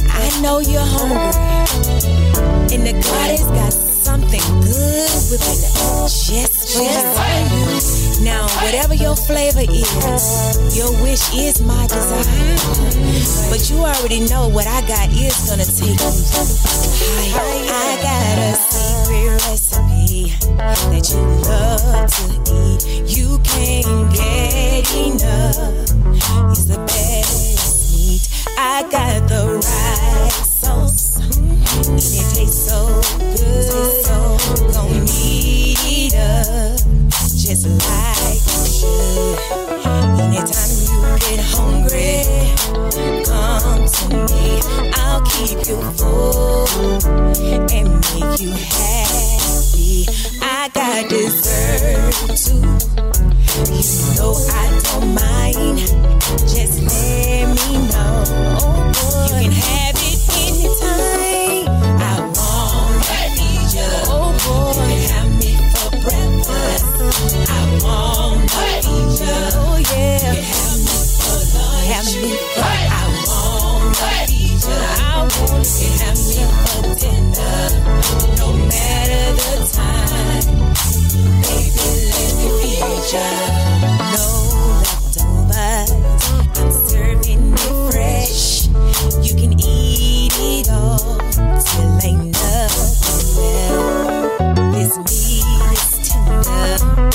[0.07, 1.35] I know you're hungry.
[2.73, 5.75] And the goddess got something good within it.
[6.07, 8.25] Just for you.
[8.25, 12.23] Now, whatever your flavor is, your wish is my desire.
[13.51, 16.39] But you already know what I got is gonna take you
[17.35, 17.67] higher.
[17.75, 18.68] I got a
[19.47, 22.81] recipe that you love to eat.
[23.17, 25.89] You can't get enough.
[26.51, 28.23] It's the best meat.
[28.59, 31.21] I got the right sauce.
[31.39, 34.05] And it tastes so good.
[34.05, 34.17] So
[34.73, 36.81] gon' eat up.
[37.37, 39.68] Just like you should.
[39.89, 42.25] Anytime you get hungry,
[43.25, 44.61] come to me.
[44.95, 46.69] I'll keep you full
[47.73, 50.07] and make you happy.
[50.43, 52.61] I got dessert too.
[53.73, 53.83] You
[54.17, 55.79] know I don't mind.
[56.47, 58.15] Just let me know.
[59.25, 61.69] You can have it anytime.
[62.01, 63.05] I want
[63.75, 63.91] you.
[64.45, 64.69] Boy.
[64.69, 66.85] You can have me for breakfast.
[67.49, 68.51] I want
[69.63, 69.68] you.
[69.79, 70.19] Yeah.
[70.19, 71.87] Have me for lunch.
[71.93, 72.63] Have me for.
[72.63, 73.95] I want
[74.31, 74.59] you.
[74.67, 75.67] I want.
[75.79, 77.59] You can have me for dinner.
[78.39, 80.47] No matter the time.
[81.47, 83.29] Baby, let me feed ya.
[84.15, 84.27] No
[84.83, 85.91] leftovers.
[86.59, 88.47] I'm serving it fresh.
[89.27, 91.19] You can eat it all
[91.63, 92.28] till ain't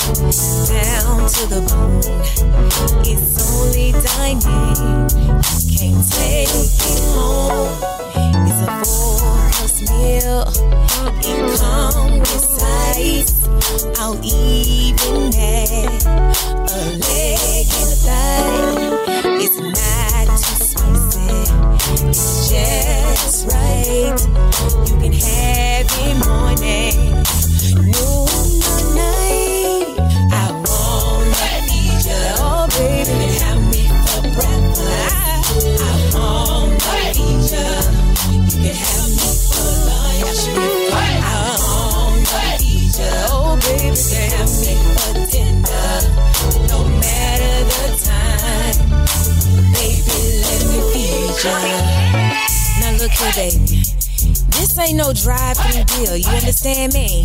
[0.04, 2.02] down to the bone.
[3.06, 5.08] It's only dining.
[5.56, 7.72] You can't take it home.
[8.44, 10.44] It's a four-course meal.
[11.24, 13.32] It comes with sides.
[13.98, 16.04] I'll even add
[16.68, 18.76] a leg and a thigh.
[19.40, 21.32] It's not too spicy.
[22.08, 24.18] It's just right.
[24.86, 26.96] You can have it morning,
[27.90, 29.53] noon, night.
[52.80, 53.82] Now look here, baby.
[54.56, 56.16] This ain't no drive-through deal.
[56.16, 57.24] You understand me?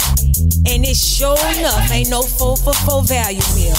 [0.68, 3.76] And it sure enough ain't no four for four value meal.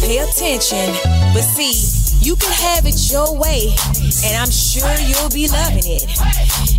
[0.00, 0.94] Pay attention,
[1.34, 3.74] but see you can have it your way,
[4.24, 6.04] and I'm sure you'll be loving it.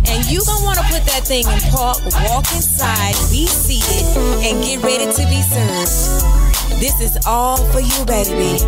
[0.08, 1.98] And you gonna wanna put that thing in park,
[2.28, 4.04] walk inside, be seated,
[4.44, 6.40] and get ready to be served.
[6.80, 8.58] This is all for you, baby.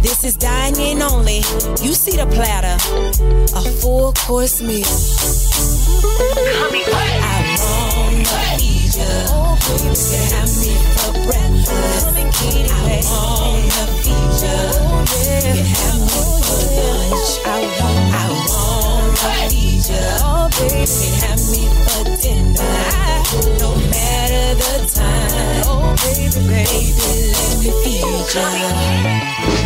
[0.00, 1.42] This is dining only.
[1.82, 2.76] You see the platter,
[3.54, 4.86] a full course meal.
[7.22, 8.24] I wanna
[8.56, 10.59] feed you.
[20.98, 22.74] Can have me for dinner.
[23.58, 25.62] No matter the time.
[25.66, 29.59] Oh, baby, baby, let me feed you.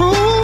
[0.00, 0.39] True.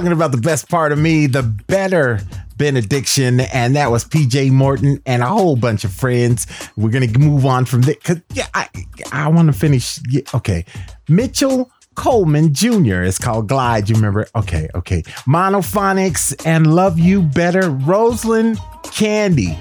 [0.00, 2.20] Talking about the best part of me, the better
[2.56, 6.46] benediction, and that was PJ Morton and a whole bunch of friends.
[6.74, 8.66] We're gonna move on from there because yeah, I
[9.12, 10.00] I want to finish.
[10.08, 10.64] Yeah, okay,
[11.08, 11.70] Mitchell.
[11.96, 13.02] Coleman Jr.
[13.02, 13.90] is called Glide.
[13.90, 14.26] You remember?
[14.34, 15.02] Okay, okay.
[15.26, 17.68] Monophonics and Love You Better.
[17.68, 19.58] Rosalind Candy.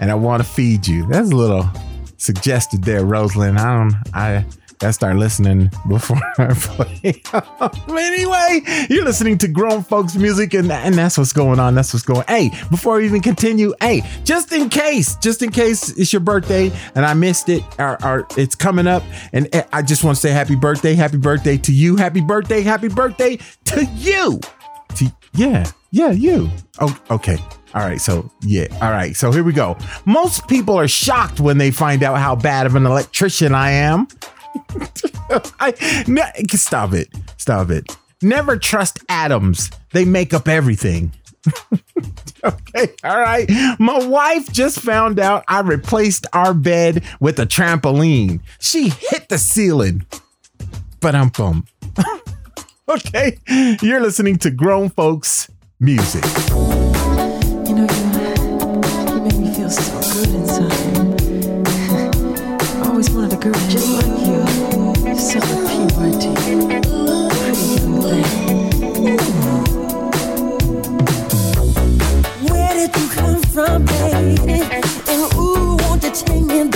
[0.00, 1.06] And I want to feed you.
[1.08, 1.68] That's a little
[2.16, 3.58] suggested there, Rosalind.
[3.58, 4.46] I don't I
[4.84, 7.22] I start listening before I play.
[7.88, 11.74] Anyway, you're listening to grown folks music, and, and that's what's going on.
[11.74, 12.24] That's what's going.
[12.28, 16.70] Hey, before we even continue, hey, just in case, just in case it's your birthday
[16.94, 19.02] and I missed it, or, or it's coming up,
[19.32, 22.60] and eh, I just want to say happy birthday, happy birthday to you, happy birthday,
[22.60, 24.40] happy birthday to you.
[24.96, 26.50] To yeah, yeah, you.
[26.80, 27.38] Oh, okay.
[27.74, 29.76] All right, so yeah, all right, so here we go.
[30.04, 34.06] Most people are shocked when they find out how bad of an electrician I am.
[35.60, 35.72] I
[36.48, 37.96] stop it, stop it.
[38.22, 41.12] Never trust atoms; they make up everything.
[42.44, 43.48] okay, all right.
[43.78, 48.40] My wife just found out I replaced our bed with a trampoline.
[48.60, 50.06] She hit the ceiling.
[51.00, 51.66] But I'm bum.
[52.88, 53.38] okay,
[53.82, 55.50] you're listening to grown folks
[55.80, 56.24] music.
[73.54, 74.62] From, baby?
[75.08, 76.73] And ooh, won't take me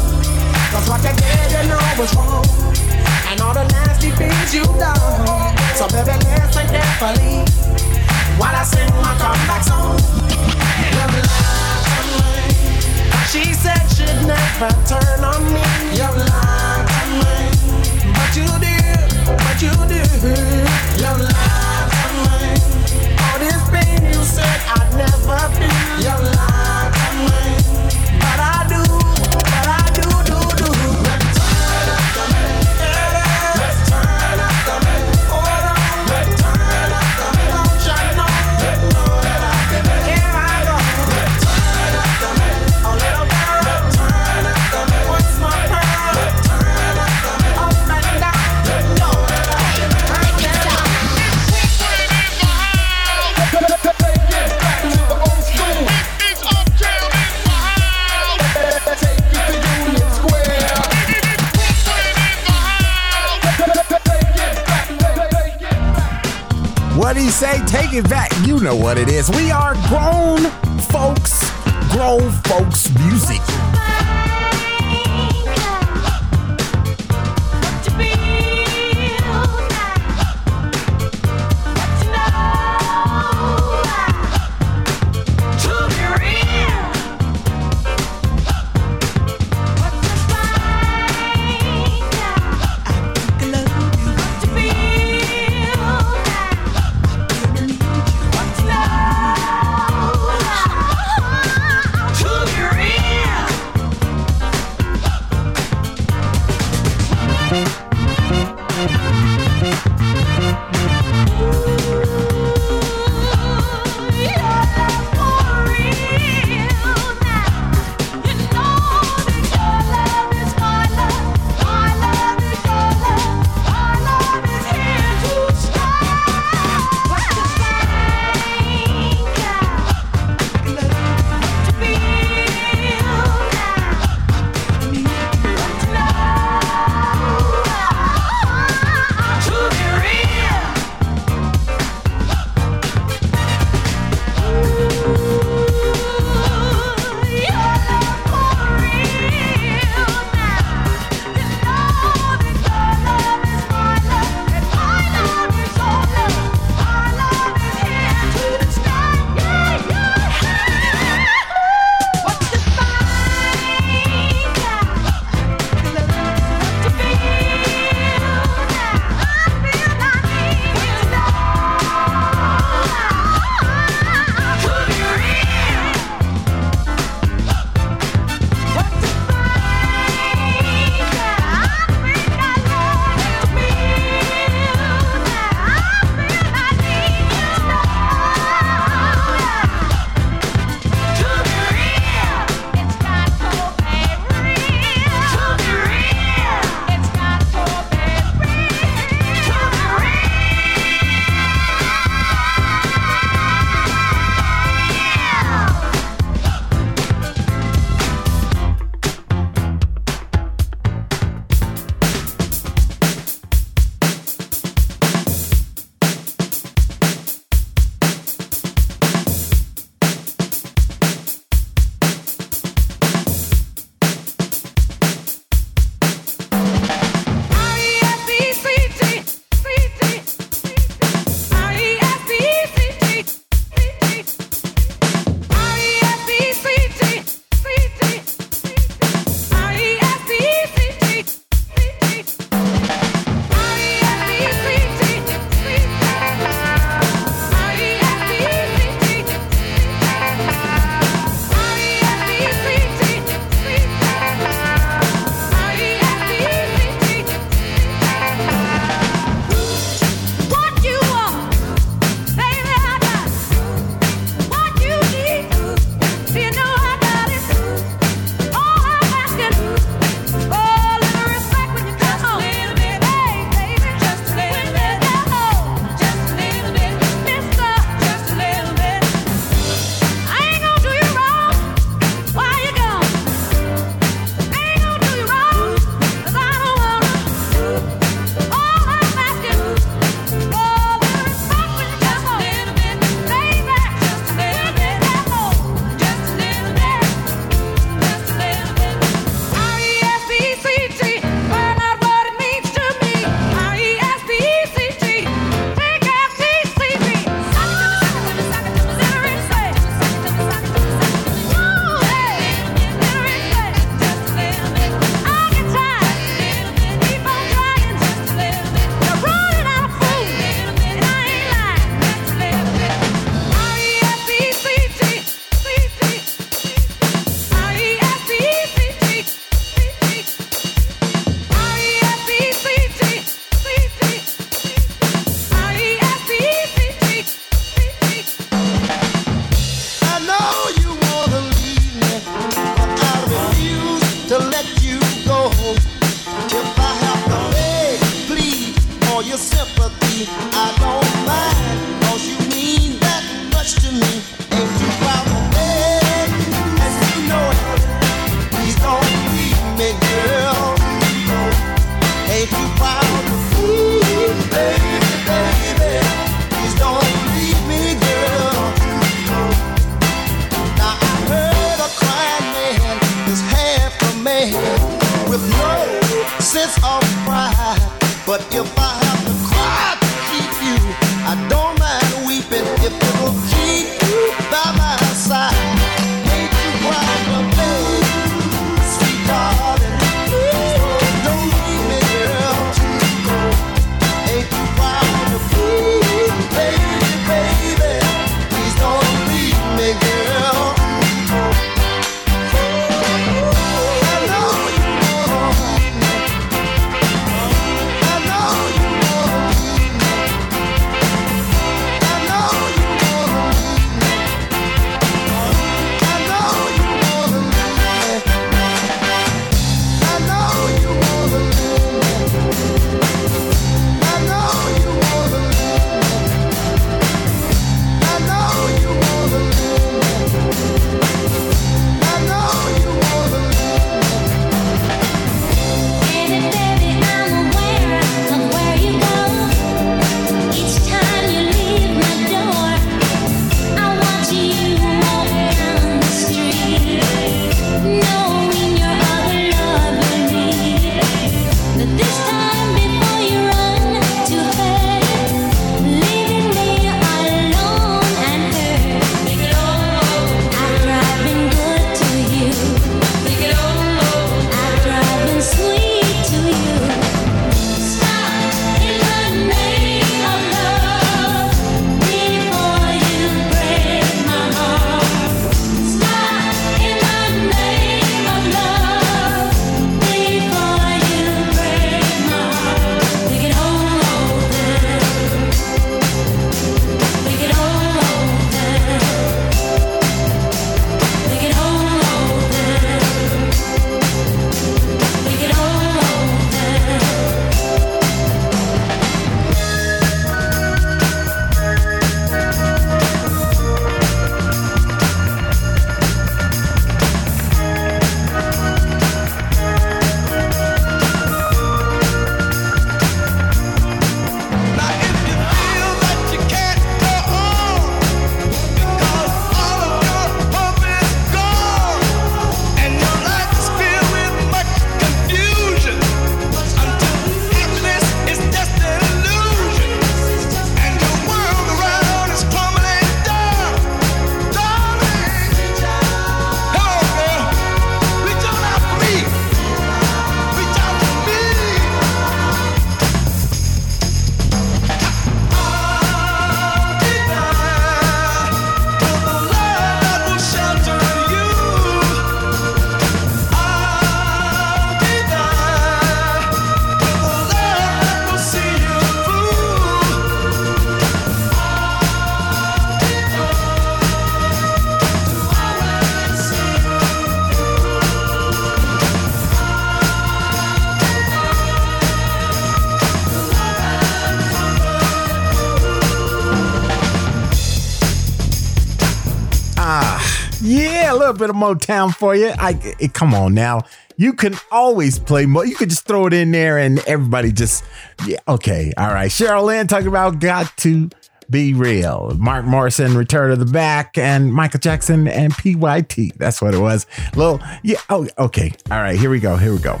[581.42, 582.52] bit of Motown for you.
[582.56, 583.82] I eh, come on now.
[584.16, 585.62] You can always play Mo.
[585.62, 587.82] You could just throw it in there, and everybody just
[588.26, 588.38] yeah.
[588.46, 589.30] Okay, all right.
[589.30, 591.10] Cheryl Lynn talking about "Got to
[591.50, 596.36] Be Real." Mark Morrison, "Return of the Mack," and Michael Jackson and PYT.
[596.36, 597.06] That's what it was.
[597.34, 597.98] Little yeah.
[598.08, 598.72] Oh, okay.
[598.90, 599.18] All right.
[599.18, 599.56] Here we go.
[599.56, 600.00] Here we go.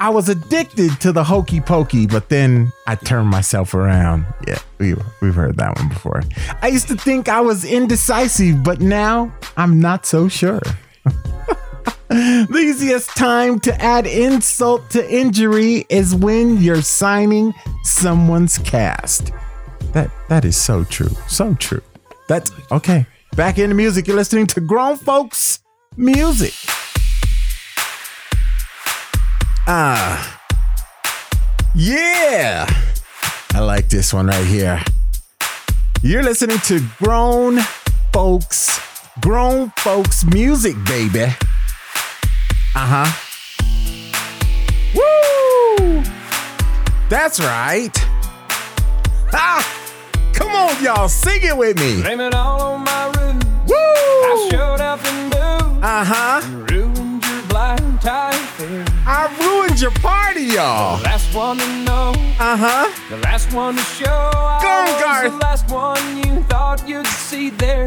[0.00, 4.24] I was addicted to the hokey pokey, but then I turned myself around.
[4.48, 6.22] Yeah, we, we've heard that one before.
[6.62, 10.62] I used to think I was indecisive, but now I'm not so sure.
[12.08, 19.32] the easiest time to add insult to injury is when you're signing someone's cast.
[19.92, 21.14] That that is so true.
[21.28, 21.82] So true.
[22.26, 23.04] That's okay.
[23.36, 24.06] Back into music.
[24.06, 25.60] You're listening to grown folks
[25.98, 26.54] music.
[29.72, 30.40] Ah.
[31.76, 32.66] Yeah.
[33.54, 34.82] I like this one right here.
[36.02, 37.60] You're listening to grown
[38.12, 38.80] folks,
[39.20, 41.22] grown folks music, baby.
[42.74, 43.10] Uh huh.
[44.96, 46.02] Woo!
[47.08, 47.96] That's right.
[49.32, 49.62] Ah!
[50.32, 52.02] Come on, y'all, sing it with me.
[52.02, 53.38] Blame it all on my room.
[53.68, 53.76] Woo!
[53.76, 55.32] I showed up and.
[55.32, 56.40] Uh huh.
[56.68, 58.89] Ruined your blind tie.
[59.06, 60.98] I ruined your party, y'all.
[60.98, 62.12] The last one to know.
[62.38, 62.92] Uh huh.
[63.08, 64.30] The last one to show.
[64.62, 65.32] Go, Garth.
[65.32, 67.84] The last one you thought you'd see there.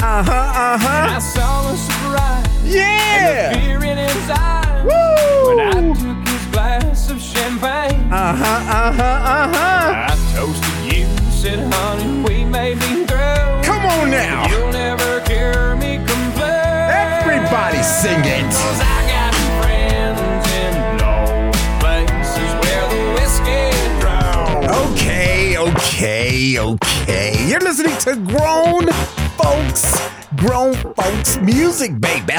[0.00, 0.32] Uh huh.
[0.32, 1.16] Uh huh.
[1.16, 2.74] I saw a surprise.
[2.74, 3.52] Yeah.
[3.52, 4.84] And the fear in his eyes.
[4.84, 5.48] Woo.
[5.48, 8.12] When I took his glass of champagne.
[8.12, 8.44] Uh huh.
[8.44, 9.02] Uh huh.
[9.02, 10.12] Uh huh.
[10.12, 13.62] I toasted you, said, honey, we may be through.
[13.62, 14.48] Come on now.
[14.48, 16.90] You'll never hear me complain.
[16.90, 18.97] Everybody sing it.
[25.88, 27.48] Okay, okay.
[27.48, 28.86] You're listening to grown
[29.38, 29.82] folks,
[30.36, 32.34] grown folks music, baby.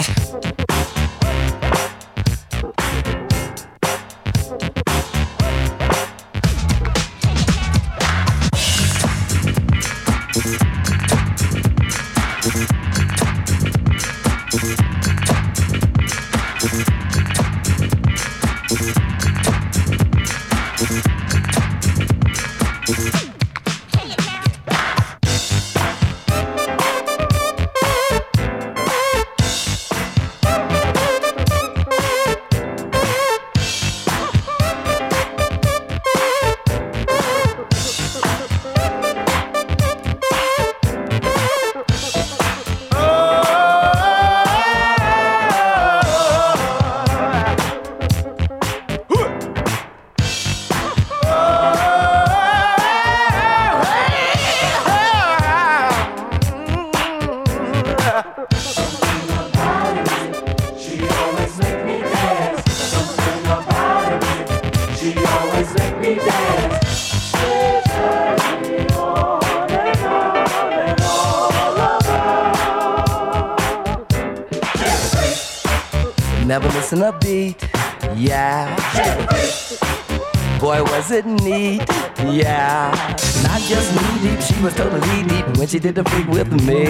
[85.69, 86.85] She did the freak with me.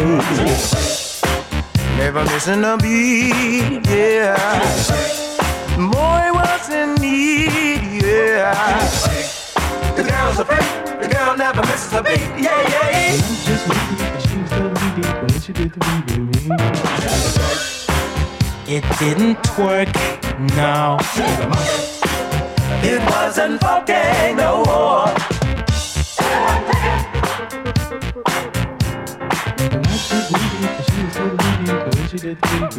[1.98, 4.38] Never missing a beat, yeah.
[5.76, 8.88] Boy, was it neat, yeah.
[9.98, 13.18] The girl's a freak, the girl never misses a beat, yeah, yeah.
[13.44, 13.66] Just
[14.26, 16.56] she was totally deep when she did the freak with me.
[18.78, 19.94] It didn't twerk,
[20.56, 21.00] no.
[22.82, 25.29] It wasn't funky no more.
[32.22, 32.70] Round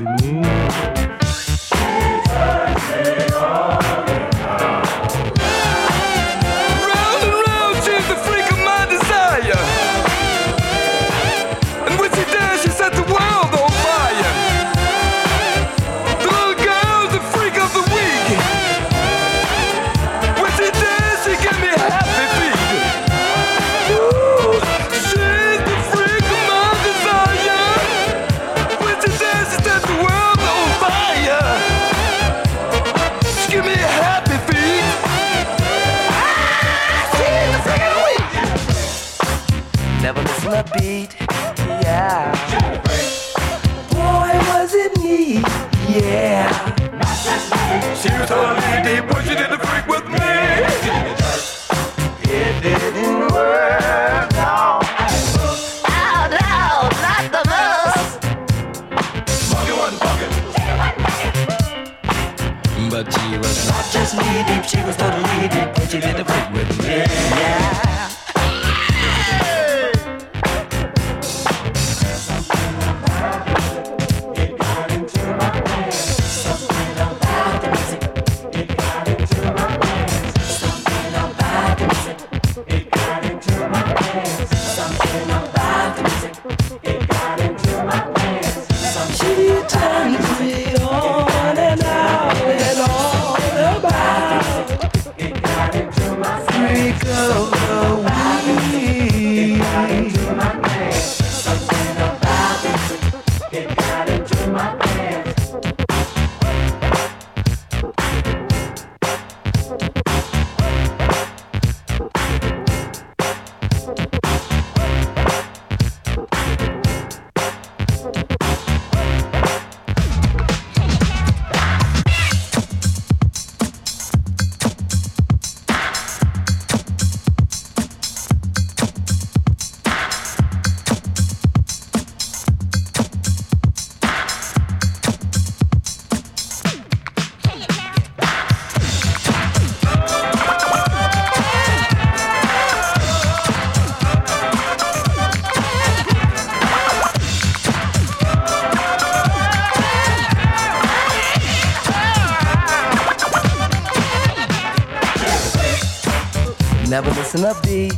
[157.03, 157.97] Never missing a beat,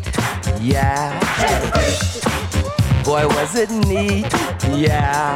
[0.60, 1.18] yeah.
[3.02, 4.32] Boy, was it neat,
[4.78, 5.34] yeah.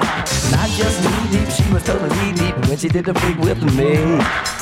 [0.53, 1.51] Not just knee deep.
[1.51, 4.56] She was totally deep when she did the freak with me.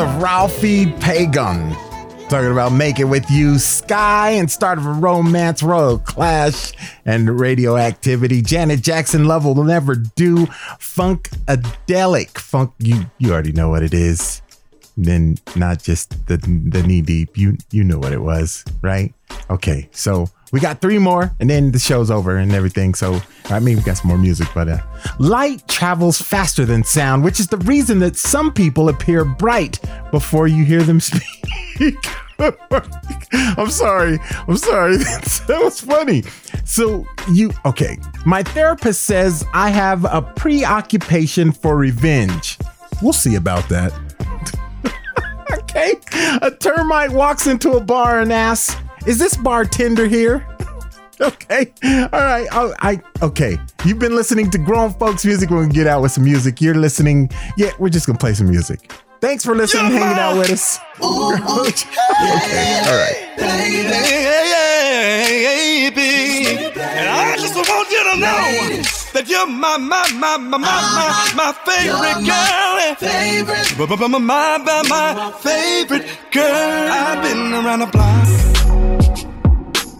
[0.00, 1.72] Of Ralfi Pagan.
[2.30, 6.72] Talking about Make It With You, Skyy, and start of a romance, Royal Clash,
[7.04, 8.40] and radioactivity.
[8.40, 10.46] Janet Jackson Love Will Never Do,
[10.78, 12.38] Funkadelic.
[12.38, 14.40] Funk, you, you already know what it is.
[14.96, 17.36] Then not just the the knee deep.
[17.36, 19.12] You you know what it was, right?
[19.50, 22.94] Okay, so we got three more, and then the show's over and everything.
[22.94, 24.78] So I mean, we got some more music, but uh,
[25.18, 29.78] light travels faster than sound, which is the reason that some people appear bright
[30.10, 31.22] before you hear them speak.
[32.40, 34.18] I'm sorry.
[34.48, 34.96] I'm sorry.
[34.96, 36.24] that was funny.
[36.64, 37.98] So you okay?
[38.24, 42.58] My therapist says I have a preoccupation for revenge.
[43.02, 43.92] We'll see about that.
[45.52, 45.94] okay.
[46.42, 50.46] A termite walks into a bar and asks, "Is this bartender here?"
[51.20, 51.72] okay.
[51.84, 52.46] All right.
[52.52, 53.58] I, I okay.
[53.84, 55.50] You've been listening to grown folks music.
[55.50, 56.60] We're gonna get out with some music.
[56.60, 57.30] You're listening.
[57.56, 58.90] Yeah, we're just gonna play some music.
[59.20, 60.78] Thanks for listening, and hanging out with us.
[60.78, 61.02] okay.
[61.04, 61.12] All
[62.96, 63.36] right.
[65.90, 66.46] baby.
[66.80, 68.82] And I just want you to know
[69.12, 72.96] that you're my, my, my, my, my, my, my favorite girl.
[72.96, 73.76] Favorite.
[73.78, 73.84] My,
[74.18, 76.88] my, my, my, my favorite girl.
[76.90, 78.26] I've been around the block.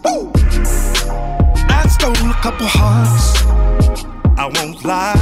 [0.09, 0.33] Ooh.
[1.69, 3.45] I stole a couple hearts.
[4.39, 5.13] I won't lie.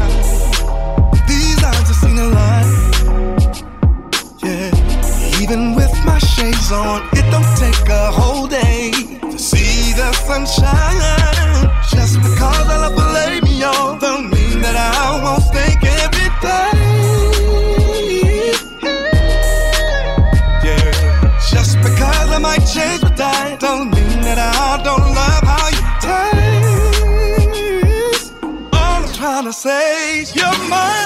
[1.27, 2.58] These eyes have seen a lot.
[6.05, 11.01] My shades on, it don't take a whole day to see the sunshine.
[11.91, 16.73] Just because I love lay me on, don't mean that I won't think every day.
[20.67, 20.91] Yeah.
[21.51, 25.85] Just because I might change my diet, don't mean that I don't love how you
[28.11, 28.33] taste.
[28.73, 30.98] All I'm trying to say is you're my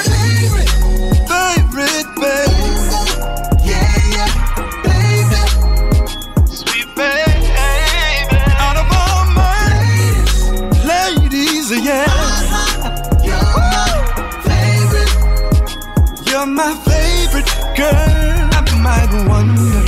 [16.54, 18.48] my favorite girl.
[18.54, 19.82] I might wonder,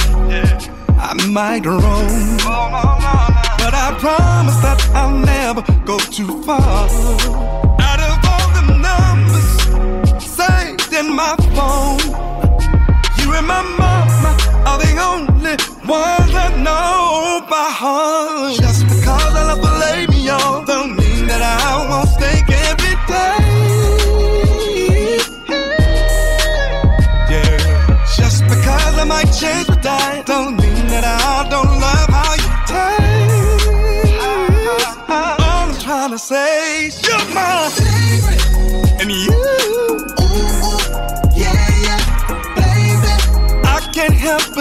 [0.98, 2.36] I might roam,
[3.58, 6.88] but I promise that I'll never go too far.
[7.80, 9.50] Out of all the numbers
[10.24, 12.00] saved in my phone,
[13.18, 14.36] you and my mama
[14.66, 18.54] are the only ones that know by heart.
[18.54, 18.86] Just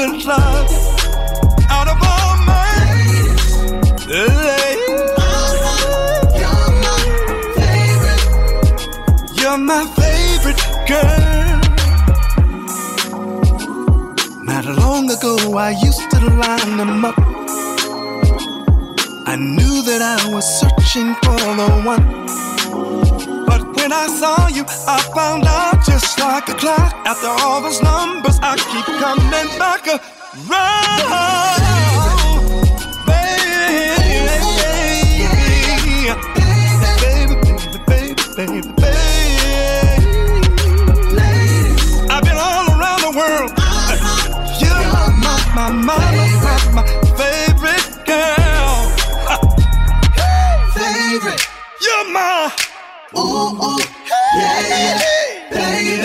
[0.08, 0.70] but love.
[1.70, 3.54] Out of all my ladies,
[9.40, 11.60] you're my favorite girl.
[14.44, 17.16] Not long ago, I used to line them up.
[19.26, 22.24] I knew that I was searching for the one.
[23.84, 26.94] When I saw you, I found out just like a clock.
[27.06, 31.04] After all those numbers, I keep coming back around.
[33.06, 34.16] Baby,
[37.04, 38.73] baby, baby, baby, baby.
[53.16, 53.80] Ooh, ooh,
[54.36, 55.00] yeah,
[55.52, 56.04] baby.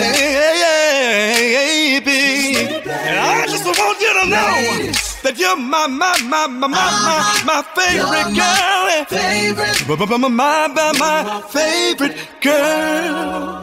[2.87, 4.91] And I just want you to know
[5.23, 9.05] that you're my, my, my, my, my, my, my favorite girl.
[9.05, 9.87] Favorite.
[9.87, 10.29] My, my,
[10.69, 13.59] my, my favorite girl.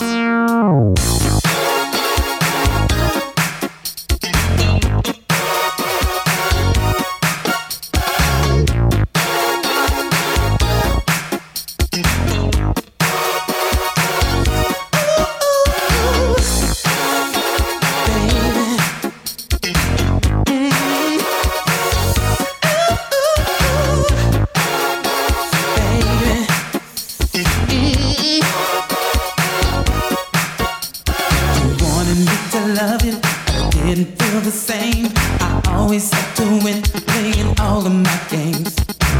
[34.81, 35.09] Same.
[35.41, 36.83] I always had to win,
[37.13, 38.75] playing all of my games.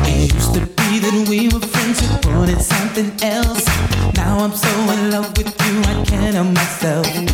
[0.05, 3.65] It used to be that we were friends who wanted something else.
[4.15, 7.26] Now I'm so in love with you, I can't help myself.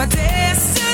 [0.00, 0.89] my destiny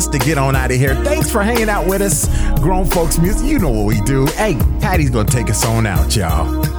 [0.00, 0.94] us to get on out of here.
[1.04, 2.26] Thanks for hanging out with us.
[2.60, 4.24] Grown folks music, you know what we do.
[4.28, 6.69] Hey, Patty's gonna take us on out, y'all.